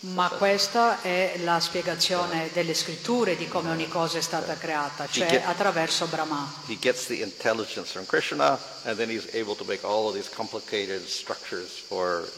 [0.00, 5.42] Ma questa è la spiegazione delle scritture di come ogni cosa è stata creata, cioè
[5.44, 6.52] attraverso Brahma.
[6.68, 10.28] He gets the intelligence from Krishna, and then he's able to make all of these
[10.28, 12.28] complicated structures for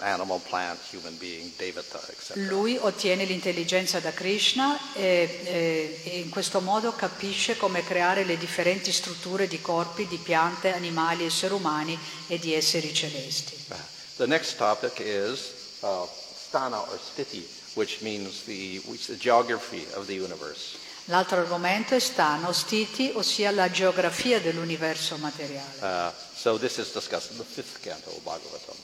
[0.00, 0.78] animal, plant,
[1.18, 2.00] being, devata.
[2.34, 8.92] Lui ottiene l'intelligenza da Krishna e, e- in questo modo capisce come creare le differenti
[8.92, 13.56] strutture di corpi, di piante, animali, esseri umani e di esseri celesti.
[13.68, 13.74] Uh,
[14.16, 20.06] The next topic is uh, sthana or sthiti, which means the, which the geography of
[20.06, 20.76] the universe.
[21.06, 25.78] L'altro argomento è stano, stiti, ossia la geografia dell'universo materiale.
[25.80, 28.76] Uh, so this is discussed in the fifth canto of Bhagavatam.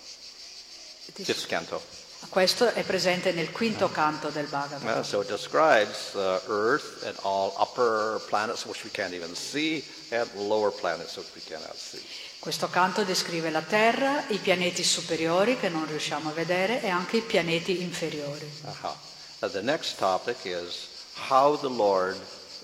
[1.25, 1.83] Fifth canto.
[2.29, 5.01] Questo è presente nel quinto canto del Bhagavatam.
[5.01, 9.83] Uh, so it describes the Earth and all upper planets which we can't even see,
[10.11, 12.03] and lower planets which we cannot see.
[12.39, 17.19] Questo canto descrive la Terra, i pianeti superiori che non riusciamo a vedere e anche
[17.19, 18.51] i pianeti inferiori.
[18.65, 18.95] Uh-huh.
[19.41, 20.89] Uh, the next topic is
[21.31, 22.17] how the Lord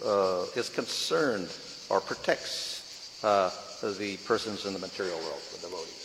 [0.03, 1.49] uh, is concerned
[1.89, 3.51] or protects uh,
[3.97, 6.04] the persons in the material world, the devotees.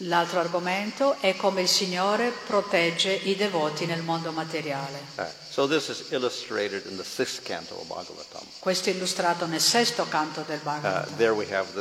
[0.00, 5.00] L'altro argomento è come il Signore protegge i devoti nel mondo materiale.
[5.14, 5.66] Uh, so.
[8.58, 11.74] Questo è illustrato nel sesto canto del Uh, Bhagavatam.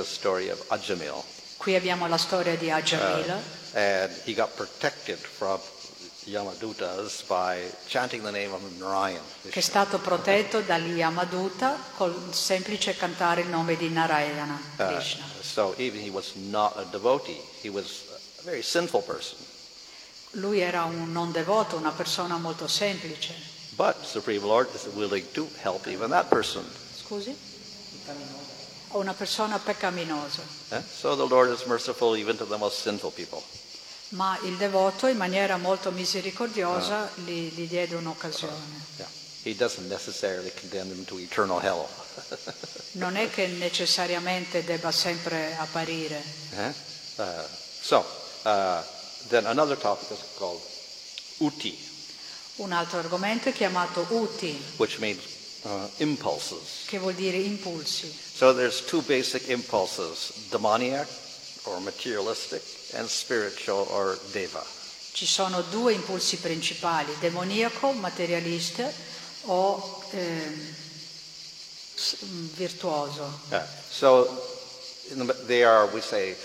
[0.68, 1.13] Ajamil.
[1.57, 3.38] Qui abbiamo la storia di Ajamila,
[3.74, 5.59] And he got protected from
[6.24, 9.22] Yamadutas by chanting the name of Narayan.
[9.49, 15.26] che è stato protetto dagli Yamaduta col semplice cantare il nome di Narayana, Uh, Krishna.
[15.41, 18.03] so even he was not a devotee, he was
[18.45, 19.37] very sinful person.
[20.31, 23.33] Lui era un non devoto, una persona molto semplice.
[23.75, 26.63] But Supreme Lord is willing to help even that person.
[26.95, 27.35] Scusi?
[28.89, 30.41] O una persona peccaminosa.
[30.69, 30.81] Eh?
[30.81, 33.41] So the Lord is merciful even to the most sinful people.
[34.09, 38.83] Ma il devoto in maniera molto misericordiosa gli, gli diede un'occasione.
[38.97, 39.07] Yeah.
[39.43, 41.87] He doesn't necessarily condemn them to eternal hell.
[42.95, 46.23] Non è che necessariamente debba sempre apparire.
[46.51, 46.73] Eh?
[47.17, 47.23] Uh,
[47.81, 48.05] so,
[48.45, 48.81] uh,
[49.29, 50.61] then another topic is called
[51.39, 51.77] uti,
[52.57, 55.19] Un altro argomento è chiamato uti, which means
[55.63, 56.85] uh, impulses.
[56.85, 58.09] che vuol dire impulsi.
[58.33, 61.07] So there's two basic impulses, demoniac
[61.65, 62.61] or materialistic
[62.93, 64.63] and spiritual or deva.
[65.11, 68.89] Ci sono due impulsi principali, demoniaco, materialista
[69.45, 70.59] o mm,
[72.55, 73.39] virtuoso.
[73.49, 73.65] Yeah.
[73.89, 74.27] So
[75.47, 76.35] they are, we say,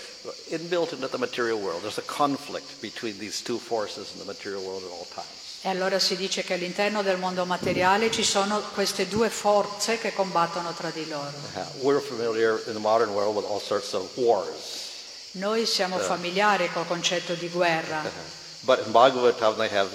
[0.49, 1.81] inbuilt into the material world.
[1.81, 5.27] There's a conflict between these two forces in the material world at all times.
[5.63, 10.11] E allora si dice che all'interno del mondo materiale ci sono queste due forze che
[10.13, 11.31] combattono tra di loro.
[11.53, 14.89] Uh, We're familiar in the modern world with all sorts of wars.
[15.33, 18.01] Noi siamo familiari col concetto di guerra,
[18.61, 19.89] But in Bhagavatam they have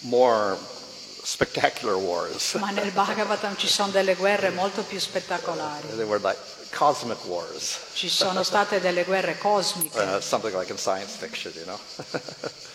[0.00, 0.56] more
[1.22, 2.54] spectacular wars.
[2.54, 5.88] ma nel Bhagavatam ci sono delle guerre molto più spettacolari.
[5.96, 6.38] they were like
[6.70, 11.64] cosmic wars, Ci sono state delle guerre cosmiche, uh, something like in science fiction, you
[11.64, 11.78] know.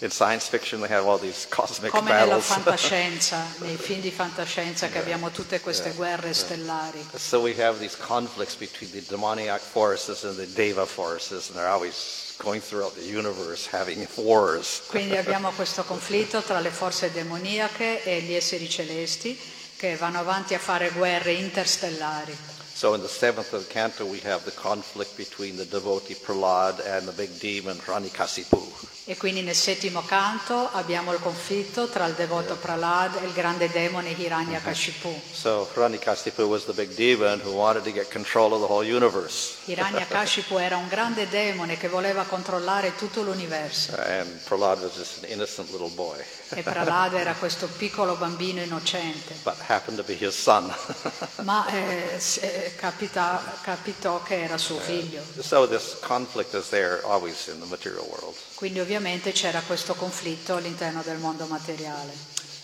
[0.00, 2.46] in science fiction they have all these cosmic come nella battles.
[2.52, 7.02] fantascienza, nei film di fantascienza che abbiamo tutte queste guerre stellari.
[7.16, 11.70] so we have these conflicts between the demoniac forces and the deva forces, and they're
[11.70, 14.82] always going throughout the universe having wars.
[14.88, 19.38] Quindi abbiamo questo conflitto tra le forze demoniache e gli esseri celesti
[19.76, 22.36] che vanno avanti a fare guerre interstellari.
[22.76, 27.12] So in the seventh canto we have the conflict between the devotee Prahlad and the
[27.12, 28.95] big demon Ranikasipu.
[29.08, 33.70] E quindi nel settimo canto abbiamo il conflitto tra il devoto Prahlad e il grande
[33.70, 35.20] demone Hiranyakashipu.
[35.30, 39.58] So Ranikasipu was the big demon who wanted to get control of the whole universe.
[39.66, 45.30] Hiranyakashipu era un grande demone che voleva controllare tutto l'universo And Prahlad was just an
[45.30, 49.36] innocent little boy, e Prahlad era questo piccolo bambino innocente.
[49.44, 50.68] but happened to be his son.
[51.44, 55.22] Ma eh, eh, capita- capitò che era suo figlio.
[55.38, 58.34] so this conflict is there always in the material world.
[58.56, 62.12] Quindi ovviamente c'era questo conflitto all'interno del mondo materiale.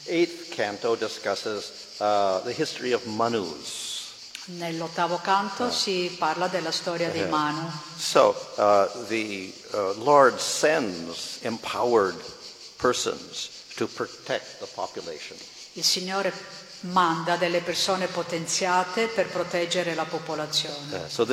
[0.07, 3.91] Eighth canto discusses uh, the history of Manus.
[4.47, 7.71] Nell'ottavo canto si parla della storia dei Manu.
[7.97, 12.19] So uh, the uh, Lord sends empowered
[12.77, 15.37] persons to protect the population.
[15.75, 16.33] Il Signore
[16.83, 20.97] manda delle persone potenziate per proteggere la popolazione.
[20.97, 21.25] Uh, so.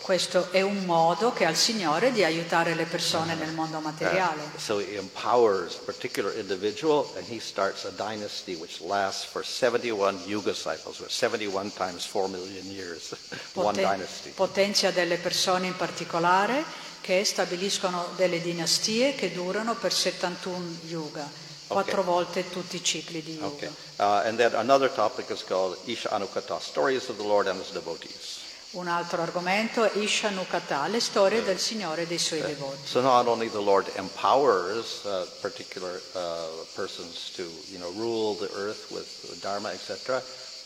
[0.00, 4.42] Questo è un modo che ha il Signore di aiutare le persone nel mondo materiale.
[4.54, 9.44] Uh, so he empowers a particular individual and he starts a dynasty which lasts for
[9.44, 13.14] 71 yuga cycles, or 71 times 4 million years,
[13.52, 14.30] one Poten- dynasty.
[14.30, 21.26] potenzia delle persone in particolare che stabiliscono delle dinastie che durano per 71 yuga,
[21.68, 23.46] quattro volte tutti i cicli di yuga.
[23.46, 23.70] Okay.
[23.98, 27.70] Uh, and then another topic is called Isha Anukata, stories of the Lord and his
[27.70, 28.46] devotees.
[28.72, 32.86] Un altro argomento è Isha Nukata, le storie del Signore e dei suoi devoti.
[32.86, 38.50] So not only the Lord empowers uh, particular uh, persons to, you know, rule the
[38.54, 40.22] earth with dharma, etc.,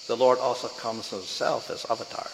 [0.06, 2.28] the Lord also comes himself as avatar.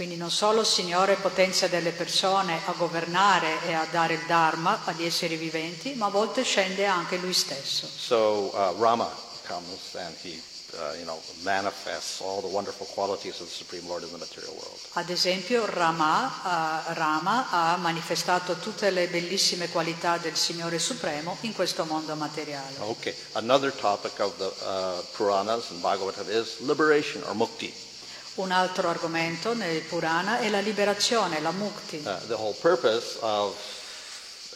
[0.00, 4.80] Quindi non solo il Signore potenzia delle persone a governare e a dare il Dharma
[4.86, 7.86] agli esseri viventi, ma a volte scende anche Lui stesso.
[7.86, 9.10] So uh, Rama
[9.46, 10.40] comes and he,
[10.72, 14.54] uh, you know, manifests all the wonderful qualities of the Supreme Lord in the material
[14.54, 14.78] world.
[14.92, 21.52] Ad esempio Rama, eh, Rama ha manifestato tutte le bellissime qualità del Signore Supremo in
[21.52, 22.74] questo mondo materiale.
[22.78, 23.14] Okay.
[23.32, 27.88] Another topic of the uh, Puranas and Bhagavatam is liberation or mukti.
[28.36, 31.96] Un altro argomento nel Purana è la liberazione, la mukti.
[31.96, 33.54] Uh, the whole purpose of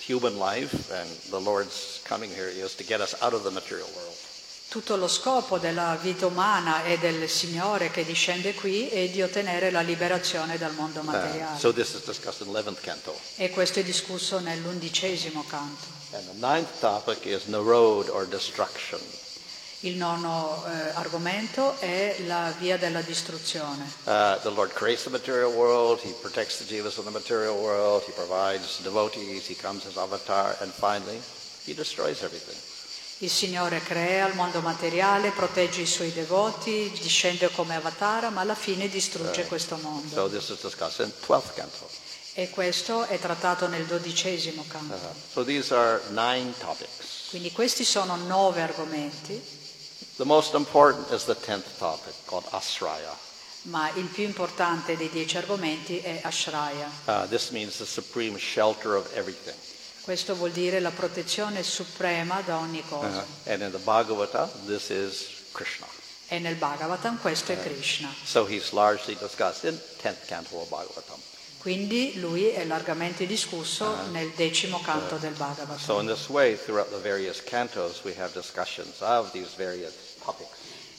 [0.09, 3.89] human life and the Lord's coming here is to get us out of the material
[3.95, 4.15] world.
[4.69, 9.71] Tutto lo scopo della vita umana e del Signore che discende qui è di ottenere
[9.71, 11.59] la liberazione dal mondo Uh, materiale.
[11.59, 13.17] so this is discussed in 11th canto.
[13.37, 15.87] E questo è discusso nell'undicesimo canto.
[16.13, 18.99] And the ninth topic is narod or destruction.
[19.85, 23.85] Il nono eh, argomento è la via della distruzione.
[24.05, 28.03] Uh, the Lord creates the material world, He protects the jivas of the material world,
[28.07, 31.21] He provides devotees, He comes as avatar, and finally,
[31.67, 32.57] He destroys everything.
[33.19, 38.55] Il Signore crea il mondo materiale, protegge i suoi devoti, discende come avatara, ma alla
[38.55, 40.15] fine distrugge questo mondo.
[40.15, 41.89] So this is discussed in 12th canto.
[42.33, 44.95] E questo è trattato nel dodicesimo canto.
[44.95, 47.29] Uh, so these are nine topics.
[47.29, 49.41] Quindi questi sono nove argomenti,
[50.17, 53.17] The most important is the tenth topic called Asraya.
[53.65, 56.91] ma il più importante dei dieci argomenti è Ashraya.
[57.07, 59.57] Uh, this means the supreme shelter of everything.
[60.03, 63.25] Questo vuol dire la protezione suprema da ogni cosa.
[63.25, 65.87] Uh, and in the Bhagavata, this is Krishna.
[66.29, 68.13] E nel Bhagavatam questo è Krishna.
[68.25, 71.19] So he's largely discussed in 10th canto of Bhagavatam.
[71.59, 76.01] Quindi lui è largamente discusso nel decimo canto del So Bhagavatam.
[76.01, 80.04] in this way, throughout the various cantos, we have discussions of these various.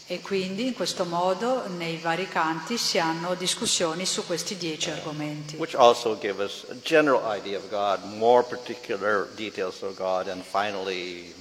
[0.07, 5.55] E quindi in questo modo nei vari canti si hanno discussioni su questi dieci argomenti,
[9.95, 11.33] God, finally,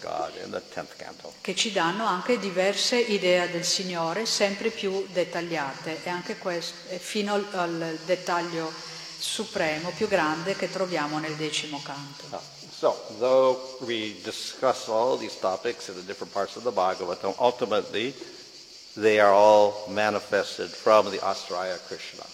[0.00, 1.34] God in the 10th canto.
[1.42, 7.34] che ci danno anche diverse idee del Signore, sempre più dettagliate, e anche questo, fino
[7.34, 8.72] al, al dettaglio
[9.18, 12.24] supremo, più grande, che troviamo nel decimo canto.
[12.30, 13.56] Uh, So, though
[13.86, 18.12] we discuss all these topics in the different parts of the Bhagavatam, ultimately,
[18.94, 22.24] they are all manifested from the Astraya Krishna.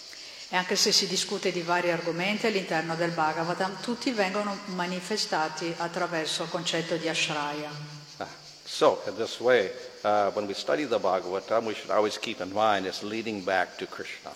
[0.51, 6.43] E anche se si discute di vari argomenti all'interno del Bhagavatam, tutti vengono manifestati attraverso
[6.43, 7.70] il concetto di Ashraya.
[8.18, 8.26] Uh,
[8.64, 9.70] So, in this way,
[10.03, 13.76] uh, when we study the Bhagavatam, we should always keep in mind it's leading back
[13.78, 14.32] to Krishna.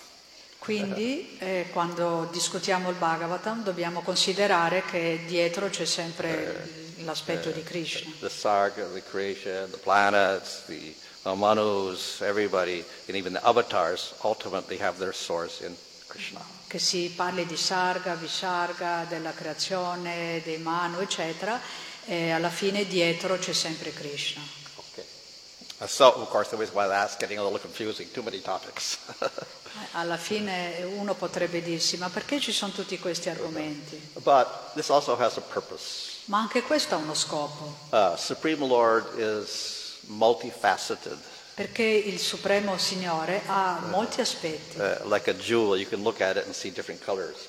[0.67, 8.11] Quindi eh, quando discutiamo il Bhagavatam dobbiamo considerare che dietro c'è sempre l'aspetto di Krishna.
[8.19, 10.93] The Sarga, the creation, the planets, the
[11.23, 15.73] Manus, everybody, and even the avatars ultimately have their source in
[16.07, 16.45] Krishna.
[16.67, 21.61] Che si parli di Sarga, Visarga, della creazione, dei Manu, eccetera,
[22.03, 24.41] e alla fine dietro c'è sempre Krishna.
[24.75, 25.05] Okay.
[25.87, 28.97] So, of course, that was why that's getting a little confusing, too many topics.
[29.97, 33.99] Alla fine uno potrebbe dirsi, ma perché ci sono tutti questi argomenti?
[36.25, 38.15] Ma anche questo ha uno scopo, Uh,
[41.55, 44.77] perché il Supremo Signore ha molti aspetti.
[44.77, 47.47] Uh, like a jewel, you can look at it and see different colors.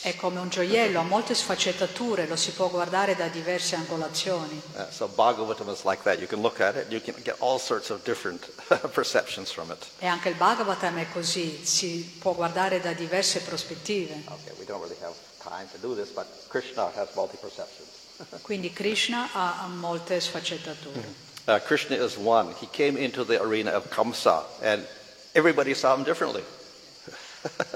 [0.00, 4.60] È come un gioiello, ha molte sfaccettature, lo si può guardare da diverse angolazioni.
[4.74, 6.18] Uh, so Bhagavatam is like that.
[6.18, 8.48] You can look at it, you can get all sorts of different
[8.92, 9.84] perceptions from it.
[9.98, 14.22] E anche il Bhagavatam è così, si può guardare da diverse prospettive.
[14.24, 17.88] Okay, we don't really have time to do this, but Krishna has multi-perceptions.
[18.42, 21.30] Quindi Krishna ha molte sfaccettature.
[21.44, 22.54] Uh, Krishna is one.
[22.60, 24.86] He came into the arena of Kamsa, and
[25.34, 26.42] everybody saw him differently.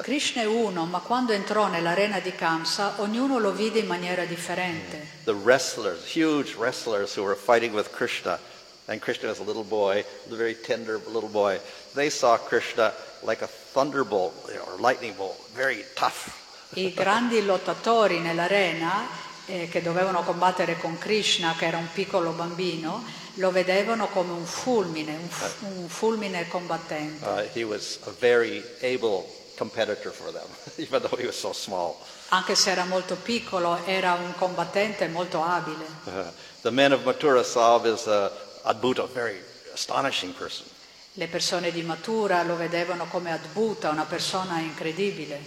[0.03, 5.07] Krishna è uno, ma quando entrò nell'arena di Kamsa, ognuno lo vide in maniera differente.
[5.25, 8.39] The wrestlers, huge wrestlers who were fighting with Krishna,
[8.87, 11.59] and Krishna was a little boy, a very tender little boy,
[11.95, 12.93] they saw Krishna
[13.23, 14.33] like a thunderbolt
[14.67, 16.45] or lightning bolt, very tough.
[16.75, 19.09] I grandi lottatori nell'arena
[19.47, 23.05] eh, che dovevano combattere con Krishna, che era un piccolo bambino,
[23.35, 27.25] lo vedevano come un fulmine, un, f- un fulmine combattente.
[27.25, 29.25] Uh, he was a very able
[29.57, 30.47] competitor for them,
[30.79, 31.97] even though he was so small.
[32.29, 35.85] Anche se era molto piccolo, era un combattente molto abile.
[36.05, 36.25] Uh,
[36.63, 38.31] the men of Mathura saw him as a
[38.65, 39.39] Adbhuta, a very
[39.73, 40.67] astonishing person.
[41.15, 45.41] Le persone di Matura lo vedevano come Adbhuta, una persona incredibile.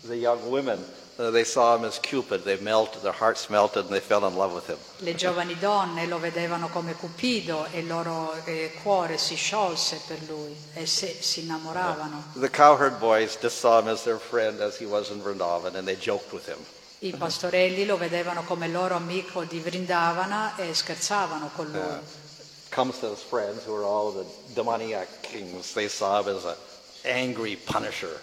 [0.00, 0.84] The young women,
[1.16, 1.30] uh.
[4.98, 10.18] Le giovani donne lo vedevano come Cupido e il loro eh, cuore si sciolse per
[10.28, 12.32] lui e se- si innamoravano.
[12.34, 15.86] The cowherd boys just saw him as their friend as he was in Vrindavan, and
[15.86, 16.58] they joked with him.
[17.00, 22.22] I pastorelli lo vedevano come loro amico di Vrindavana e scherzavano con lui.
[22.70, 26.56] Kamsa's friends, who were all the demoniac kings, they saw him as an
[27.04, 28.20] angry punisher.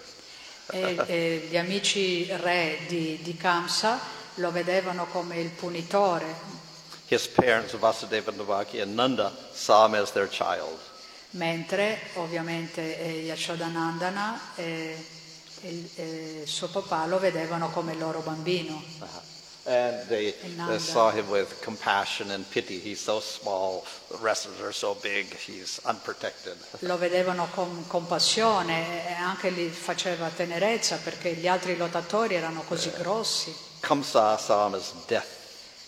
[0.71, 3.99] E, e gli amici re di, di Kamsa
[4.35, 6.59] lo vedevano come il punitore,
[7.07, 10.79] His parents, Vasudeva Navaki and Nanda, saw him as their child.
[11.31, 15.05] mentre ovviamente eh, Yashodanandana e,
[15.61, 18.81] e e suo papà lo vedevano come il loro bambino.
[18.99, 19.07] Uh-huh.
[19.63, 20.33] And they,
[20.67, 22.79] they saw him with compassion and pity.
[22.79, 26.57] He's so small, the wrestlers are so big, he's unprotected.
[26.79, 32.89] Lo vedevano con compassione e anche gli faceva tenerezza perché gli altri lottatori erano così
[32.97, 33.55] grossi.
[33.81, 35.27] Kamsa saw him as death.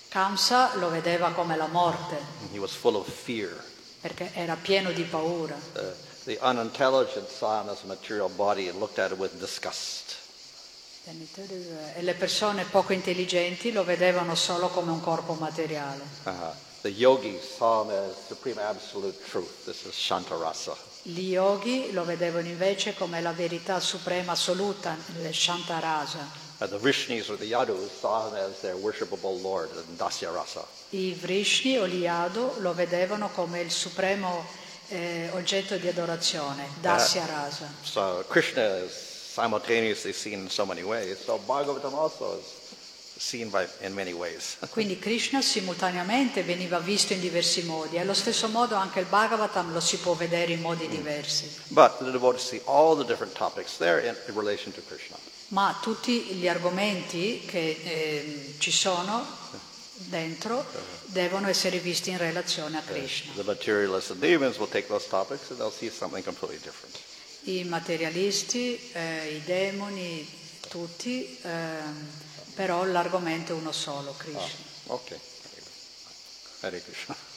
[0.09, 2.17] Kamsa lo vedeva come la morte
[2.51, 3.49] He was full of fear.
[4.01, 5.55] perché era pieno di paura.
[5.74, 5.82] Uh,
[6.26, 10.17] the unintelligent saw him as a material body and looked at it with disgust.
[11.05, 16.01] E le persone poco intelligenti lo vedevano solo come un corpo materiale.
[16.23, 16.53] Uh-huh.
[21.01, 26.41] Gli yogi lo vedevano invece come la verità suprema assoluta, il Shantarasa.
[26.59, 30.65] Uh, the Vrishnis or the Yadus saw him as their worshipable Lord, in Dasyarasa.
[30.91, 34.45] I Vrishni o gli Yadu lo vedevano come il supremo
[34.87, 37.73] eh, oggetto di adorazione, Dasya Rasa.
[37.81, 41.17] So Krishna is simultaneously seen in so many ways.
[41.17, 42.45] So Bhagavatam also is
[43.17, 44.57] seen by, in many ways.
[44.69, 49.79] Quindi Krishna simultaneamente veniva visto in diversi modi, allo stesso modo anche il Bhagavatam lo
[49.79, 51.49] si può vedere in modi diversi.
[51.69, 55.17] but the devotees see all the different topics there in, in relation to Krishna.
[55.49, 59.25] Ma tutti gli argomenti che eh, ci sono
[59.95, 60.65] dentro
[61.05, 63.31] devono essere visti in relazione a Krishna.
[63.36, 66.99] The materialists and demons will take those topics and they'll see something completely different.
[67.45, 70.25] I materialisti, eh, i demoni,
[70.69, 72.07] tutti, ehm,
[72.53, 74.47] però l'argomento è uno solo, Krishna.
[74.87, 75.19] Okay.
[76.61, 77.15] Hare Krishna.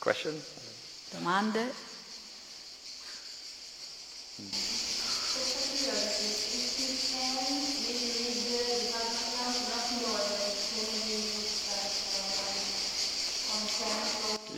[0.00, 0.42] Question?
[1.10, 1.72] Domande?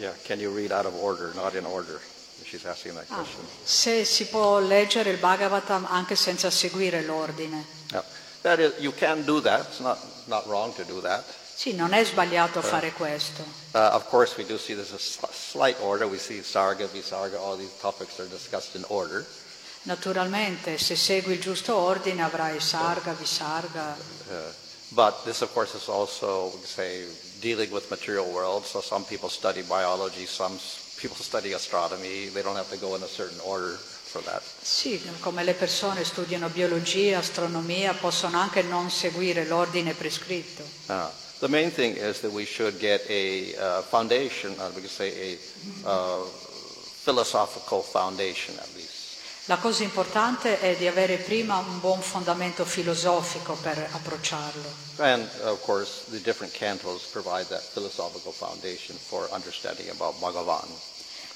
[0.00, 2.00] Yeah, can you read out of order, not in order?
[2.42, 3.44] She's asking that question.
[3.44, 3.46] Ah, question.
[3.62, 7.62] se si può leggere il Bhagavatam anche senza seguire l'ordine.
[7.92, 8.02] Yeah.
[8.40, 9.66] That is, you can do that.
[9.68, 11.24] It's not, not wrong to do that.
[11.54, 13.42] Sì, non è sbagliato fare questo.
[13.74, 16.06] Uh, of course, we do see there's a sl- slight order.
[16.08, 19.26] We see Sarga, Visarga, all these topics are discussed in order.
[19.82, 23.96] Naturalmente, se segui il giusto ordine avrai sarga, visarga,
[24.30, 24.52] Uh,
[24.92, 27.04] but this, of course, is also, say,
[27.40, 28.64] dealing with material world.
[28.64, 30.58] So some people study biology, some
[31.00, 32.28] people study astronomy.
[32.28, 33.78] They don't have to go in a certain order.
[34.10, 34.42] for that.
[34.60, 40.64] Sì, come le persone studiano biologia, astronomia, possono anche non seguire l'ordine prescritto.
[40.86, 41.08] Uh,
[41.38, 45.12] the main thing is that we should get a uh, foundation, uh, we could say
[45.32, 46.24] a uh,
[47.04, 48.99] philosophical foundation at least.
[49.46, 54.68] La cosa importante è di avere prima un buon fondamento filosofico per approcciarlo.
[54.98, 60.68] And of course, the different cantos provide that philosophical foundation for understanding about Bhagavan.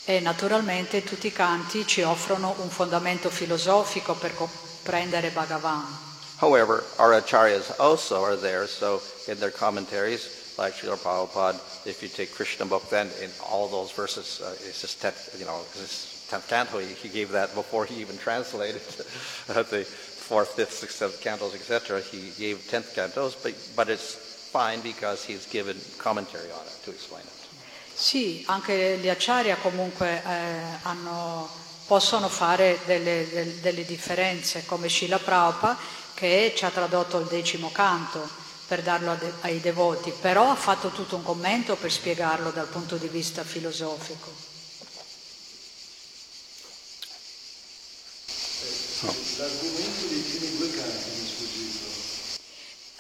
[0.05, 6.13] E naturalmente tutti i canti ci offrono un fondamento filosofico per comprendere Bhagavan.
[6.41, 10.29] However, our acharyas also are there, so in their commentaries,
[10.59, 14.83] like Srila Prabhupada, if you take Krishna book, then in all those verses, uh, it's
[14.83, 15.03] just
[15.39, 16.79] you know, it's canto.
[16.79, 18.81] He, he gave that before he even translated
[19.49, 22.01] uh, the fourth, fifth, sixth, seventh cantos, etc.
[22.01, 24.15] He gave tenth cantos, but but it's
[24.51, 27.45] fine because he's given commentary on it to explain it.
[27.97, 31.49] Sì, anche gli acciaria comunque eh, hanno,
[31.87, 35.79] possono fare delle, delle, delle differenze, come Shila Prabhupada
[36.15, 38.29] che ci ha tradotto il decimo canto
[38.67, 43.09] per darlo ai devoti, però ha fatto tutto un commento per spiegarlo dal punto di
[43.09, 44.53] vista filosofico.
[49.37, 51.87] L'argomento dei primi due canti mi sfuggito.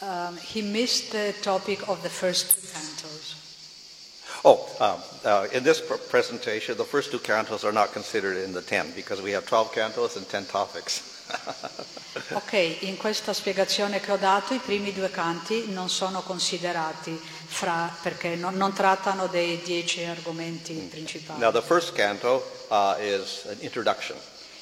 [0.05, 3.35] Um, he missed the topic of the first two cantos.
[4.45, 8.53] Oh, um, uh, in this pr- presentation, the first two cantos are not considered in
[8.53, 11.01] the ten because we have 12 cantos and 10 topics.
[12.35, 17.91] ok, in questa spiegazione che ho dato i primi due canti non sono considerati fra,
[18.03, 21.41] perché non, non trattano dei dieci argomenti principali.
[21.41, 24.19] Now, the first canto uh, is an introduction,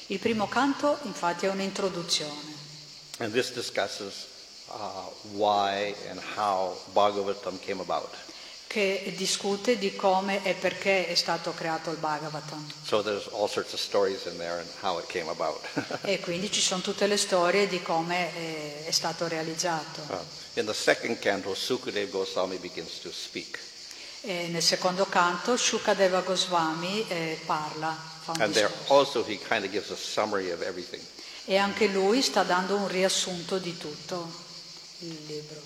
[0.07, 2.53] Il primo canto infatti è un'introduzione
[3.19, 4.32] and this discusses
[5.33, 8.09] why and how Bhagavatam came about.
[8.73, 12.71] che discute di come e perché è stato creato il Bhagavatam.
[12.83, 15.61] So there's all sorts of stories in there and how it came about.
[16.01, 20.01] E quindi ci sono tutte le storie di come è, è stato realizzato.
[20.07, 23.59] Uh, in the second canto, Sukadev Goswami begins to speak.
[24.21, 27.93] Nel secondo canto Shukadeva Goswami eh, parla,
[28.87, 30.97] also kind of.
[31.45, 34.42] E anche lui sta dando un riassunto di tutto
[35.03, 35.59] il libro.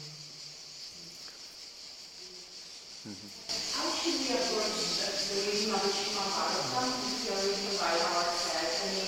[3.77, 7.77] How should we approach the the reading of the Srimad Bhagavatam if we are reading
[7.77, 8.81] by ourselves?
[8.81, 9.05] I mean,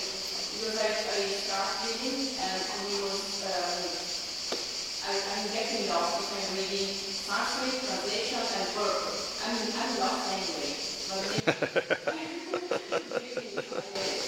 [0.54, 3.82] because I, I start reading and and it was, um,
[5.10, 9.34] I, I'm getting lost if I'm reading Sanskrit, translations and purpose.
[9.42, 10.78] I mean, I'm lost anyway.
[11.10, 11.42] But maybe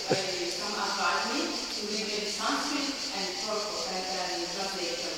[0.02, 5.14] I, I, some advise me to read in Sanskrit and purpose and, and translation.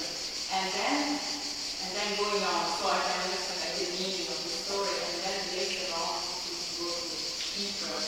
[0.55, 4.55] And then and then going on so I can understand like, the meaning of the
[4.55, 7.17] story and then later on to go to
[7.59, 7.99] deeper.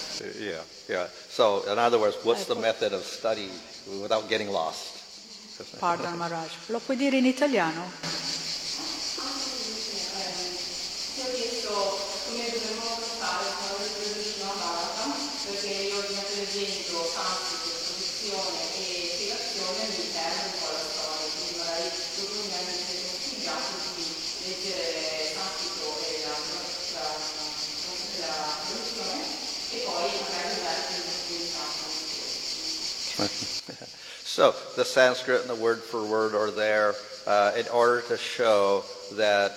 [0.47, 1.09] Yeah, yeah.
[1.28, 3.51] So, in other words, what's the method of study
[4.01, 4.94] without getting lost?
[5.81, 7.90] Pardon Maharaj, lo puoi dire in italiano?
[11.14, 11.73] Ti ho chiesto
[12.28, 15.12] come dovremmo affrontare con le produzioni Bhagavatam
[15.47, 22.36] perché io mi presento sanscrito, produzione e spiegazione all'interno di quella storia, quindi magari dopo
[22.36, 22.70] mi hanno
[23.16, 24.06] consigliato di
[24.44, 27.16] leggere sanscrito e la, la, la,
[28.28, 29.24] la produzione
[29.73, 31.01] e poi magari andare per
[31.32, 31.97] il sanscrito.
[34.37, 36.95] So, the Sanskrit and the word for word are there
[37.27, 38.85] uh, in order to show
[39.17, 39.53] that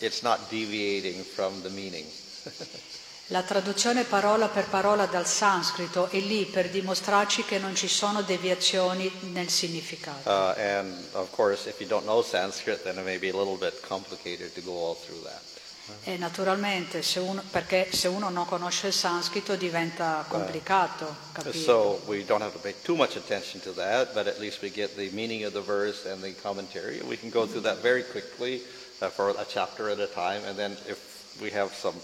[0.00, 2.06] it's not deviating from the meaning.
[3.30, 8.22] La traduzione parola per parola dal sanscrito è lì per dimostrarci che non ci sono
[8.22, 10.28] deviazioni nel significato.
[10.28, 13.56] Uh, and of course, if you don't know Sanskrit, then it may be a little
[13.56, 15.55] bit complicated to go all through that.
[16.04, 21.58] E naturalmente, se uno, perché se uno non conosce il sanscrito diventa complicato capire.
[21.58, 24.70] So we don't have to pay too much attention to that, but at least we
[24.70, 27.00] get the meaning of the verse and the commentary.
[27.02, 28.62] We can go through that very quickly
[29.00, 31.94] uh, for a chapter at a time, and then if we have some,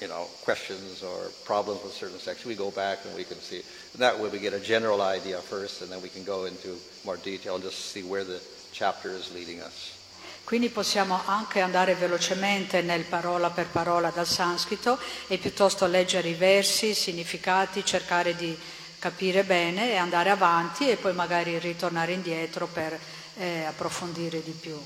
[0.00, 3.62] you know, questions or problems with certain sections, we go back and we can see.
[3.92, 6.76] And that way we get a general idea first, and then we can go into
[7.04, 8.40] more detail and just see where the
[8.72, 10.01] chapter is leading us.
[10.44, 14.98] Quindi possiamo anche andare velocemente nel parola per parola dal sanscrito
[15.28, 18.56] e piuttosto leggere i versi, i significati, cercare di
[18.98, 22.98] capire bene e andare avanti e poi magari ritornare indietro per
[23.36, 24.78] eh, approfondire di più.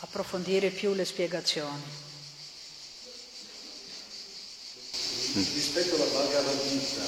[0.00, 2.06] Approfondire più le spiegazioni.
[5.34, 7.04] Rispetto alla Bhagavad Gita,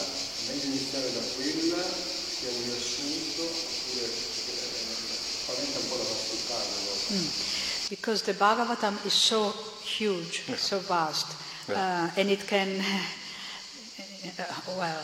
[0.49, 3.80] meglio iniziare da quella che è un riassunto,
[5.61, 6.55] oppure spaventa un po' la vastità.
[6.55, 7.21] no?
[7.89, 11.35] Because the Bhagavatam is so huge, so vast,
[11.69, 12.81] uh, and it can
[14.39, 14.45] Uh,
[14.77, 15.01] well,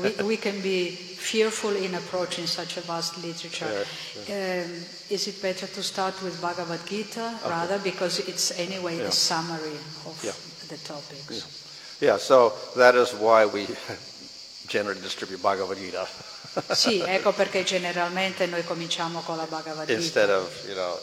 [0.00, 3.84] we, we can be fearful in approaching such a vast literature.
[4.28, 4.70] Um,
[5.08, 9.08] is it better to start with Bhagavad Gita rather because it's anyway Yeah.
[9.08, 10.34] a summary of Yeah.
[10.68, 11.46] the topics?
[12.00, 13.66] Yeah, so that is why we
[14.66, 16.06] generally distribute Bhagavad Gita
[16.70, 19.98] Sì, ecco perché generalmente noi cominciamo con la Bhagavad Gita.
[19.98, 20.98] instead of you know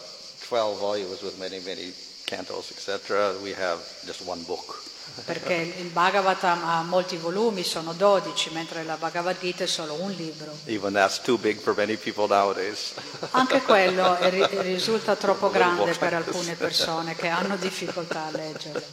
[0.47, 1.93] 12 volumes with many many
[2.25, 3.35] cantos, etc.
[3.41, 4.81] We have just one book.
[5.25, 10.11] Perché il Bhagavatam ha molti volumi, sono 12, mentre la Bhagavad Gita è solo un
[10.11, 10.55] libro.
[10.65, 12.93] Even that's too big for many people nowadays.
[13.31, 14.17] Anche quello
[14.61, 18.85] risulta troppo grande per alcune persone che hanno difficoltà a leggere.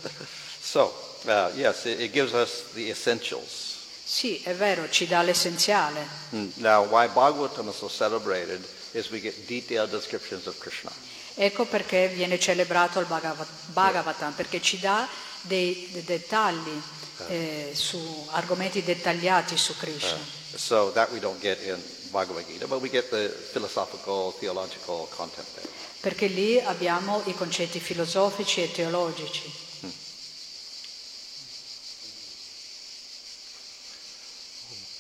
[0.61, 0.93] So
[1.27, 3.76] uh, yes, it, it gives us the essentials.
[4.09, 6.07] Sì, è vero, ci dà l'essenziale.
[6.33, 10.93] Mm, Now, why Bhagavatam is so celebrated is we get detailed descriptions of Krishna.
[11.35, 15.09] Ecco perché viene celebrato il Bhagava- Bhagavatam, perché ci dà
[15.41, 16.81] dei, dei dettagli
[17.29, 20.17] eh, su argomenti dettagliati su Krishna.
[20.55, 25.49] So that we don't get in Bhagavad Gita, but we get the philosophical, theological content
[25.57, 25.69] there.
[25.99, 29.65] Perché lì abbiamo i concetti filosofici e teologici.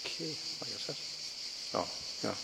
[0.05, 1.73] Okay, I guess that's.
[1.73, 1.87] Oh,
[2.23, 2.35] yeah.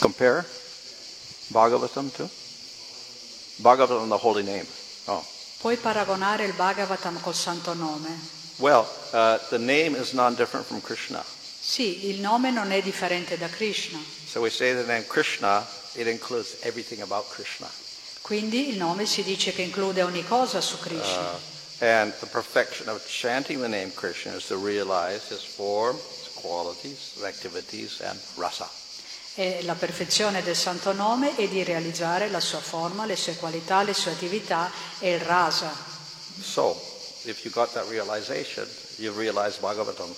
[0.00, 0.44] Compare
[1.52, 2.28] Bhagavatam to
[3.62, 4.66] Bhagavatam, the holy name.
[5.06, 5.22] Oh,
[5.60, 8.08] Puoi paragonare il Bhagavatam col santo nome?
[8.58, 11.22] well, uh, the name is non-different from Krishna.
[11.24, 16.06] Sì, il nome non è differente da Krishna, So we say the name Krishna, it
[16.06, 17.68] includes everything about Krishna.
[18.22, 21.52] quindi il nome si dice che include ogni cosa su Krishna.
[21.80, 27.12] And the perfection of chanting the name Krishna is to realize his form, his qualities,
[27.14, 28.68] his activities, and rasa.
[29.36, 33.82] E la perfezione del santo nome è di realizzare la sua forma, le sue qualità,
[33.82, 34.70] le sue attività
[35.00, 35.72] e il rasa.
[36.40, 36.80] So,
[37.24, 38.64] if you got that realization,
[38.98, 40.14] you realize Bhagavatam.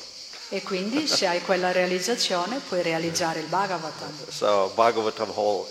[0.51, 4.28] E quindi se hai quella realizzazione puoi realizzare il Bhagavatam.
[4.28, 5.66] So, Bhagavatam whole,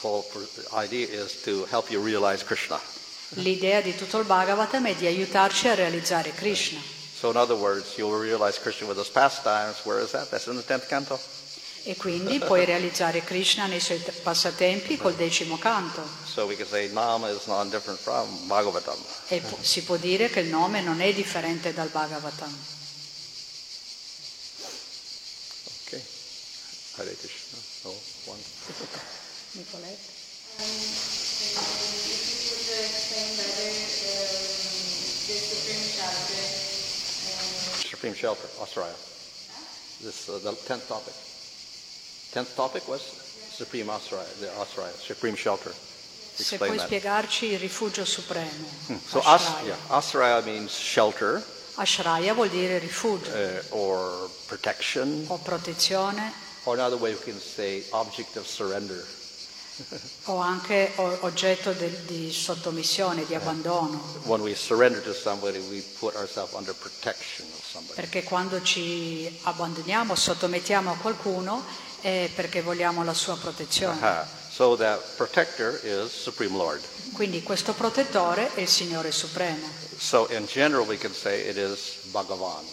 [0.00, 0.24] whole
[0.72, 2.80] idea is to help you realize Krishna.
[3.34, 6.80] L'idea di tutto il Bhagavatam è di aiutarci a realizzare Krishna.
[7.14, 9.84] So, in other words, you'll realize Krishna with his pastimes.
[9.84, 10.30] Where is that?
[10.30, 11.20] That's in the 10th canto.
[11.88, 16.02] E quindi puoi realizzare Krishna nei suoi passatempi col decimo canto.
[16.24, 18.98] So, we can say Nama is non different from Bhagavatam.
[19.28, 22.52] E pu- si può dire che il nome non è differente dal Bhagavatam.
[25.86, 26.02] Okay.
[26.96, 27.58] Hare Krishna.
[27.82, 28.40] Oh, one.
[37.78, 38.94] The Supreme Shelter, Asraya.
[40.02, 41.14] This uh, the tenth topic.
[42.36, 45.72] Tenth topic was Supreme Asraya, the Asraya, Supreme Shelter.
[46.34, 46.84] Se puoi that.
[46.84, 48.68] spiegarci il rifugio supremo.
[49.06, 49.64] So as, Ashraya.
[49.64, 51.42] yeah, Asraya means shelter
[51.76, 56.30] Ashraya vuol dire rifugio uh, or protection, o protezione
[56.64, 59.02] or another way we can say object of surrender.
[60.24, 63.98] o anche oggetto del- di sottomissione, di abbandono.
[64.24, 67.94] When we surrender to somebody, we put ourselves under protection of somebody.
[67.94, 71.64] Perché quando ci abbandoniamo, sottomettiamo a qualcuno
[72.06, 74.00] è perché vogliamo la sua protezione.
[74.00, 74.28] Aha.
[74.48, 76.80] So that protector is Supreme Lord.
[77.12, 79.68] Quindi questo protettore è il Signore Supremo.
[79.98, 82.64] So in general, we can say it is Bhagavan.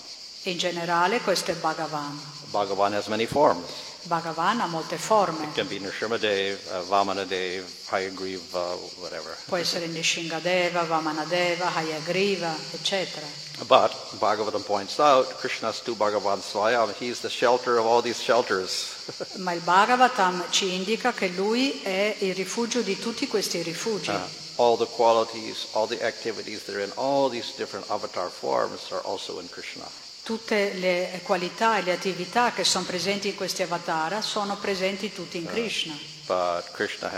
[0.43, 2.19] In generale questo è Bhagavan.
[2.51, 3.82] Bhagavan has many forms.
[4.07, 5.45] Bhagavan ha molte forme.
[5.45, 6.57] It can be Nrsimhadev,
[6.89, 9.37] Vamanadev, Hayagriva, whatever.
[9.47, 13.25] Può essere Nishingadeva, Vamanadeva, Hayagriva, eccetera.
[13.67, 18.93] But Bhagavatam points out, Krishna's to Bhagavan Swayam, he's the shelter of all these shelters.
[19.37, 24.09] Ma il Bhagavatam ci indica che lui è il rifugio di tutti questi rifugi.
[24.09, 28.91] Uh, all the qualities, all the activities that are in all these different avatar forms
[28.91, 29.85] are also in Krishna.
[30.23, 35.37] Tutte le qualità e le attività che sono presenti in questi avatar sono presenti tutti
[35.37, 35.93] in Krishna.
[36.25, 37.11] But Krishna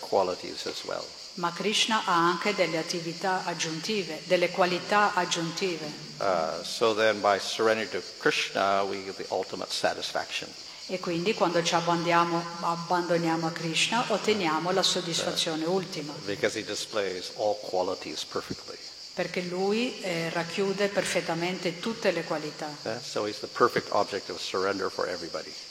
[0.00, 1.04] qualities as well.
[1.34, 5.86] Ma Krishna ha anche delle attività aggiuntive, delle qualità aggiuntive.
[6.18, 10.50] Uh, so then by surrendering to Krishna, we get the ultimate satisfaction.
[10.88, 17.56] E quindi quando ci abbandoniamo, a Krishna otteniamo la soddisfazione ultima, Because he displays all
[17.60, 18.78] qualities perfectly.
[19.16, 22.68] Perché lui eh, racchiude perfettamente tutte le qualità.
[22.82, 23.26] Uh, so.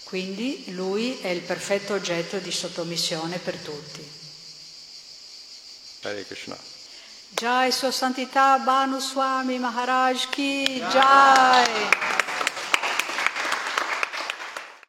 [0.05, 4.03] Quindi lui è il perfetto oggetto di sottomissione per tutti.
[6.01, 6.57] Hare Krishna.
[7.30, 12.34] Jai Sua Santità Bhanu Swami Maharaj Ki Jai!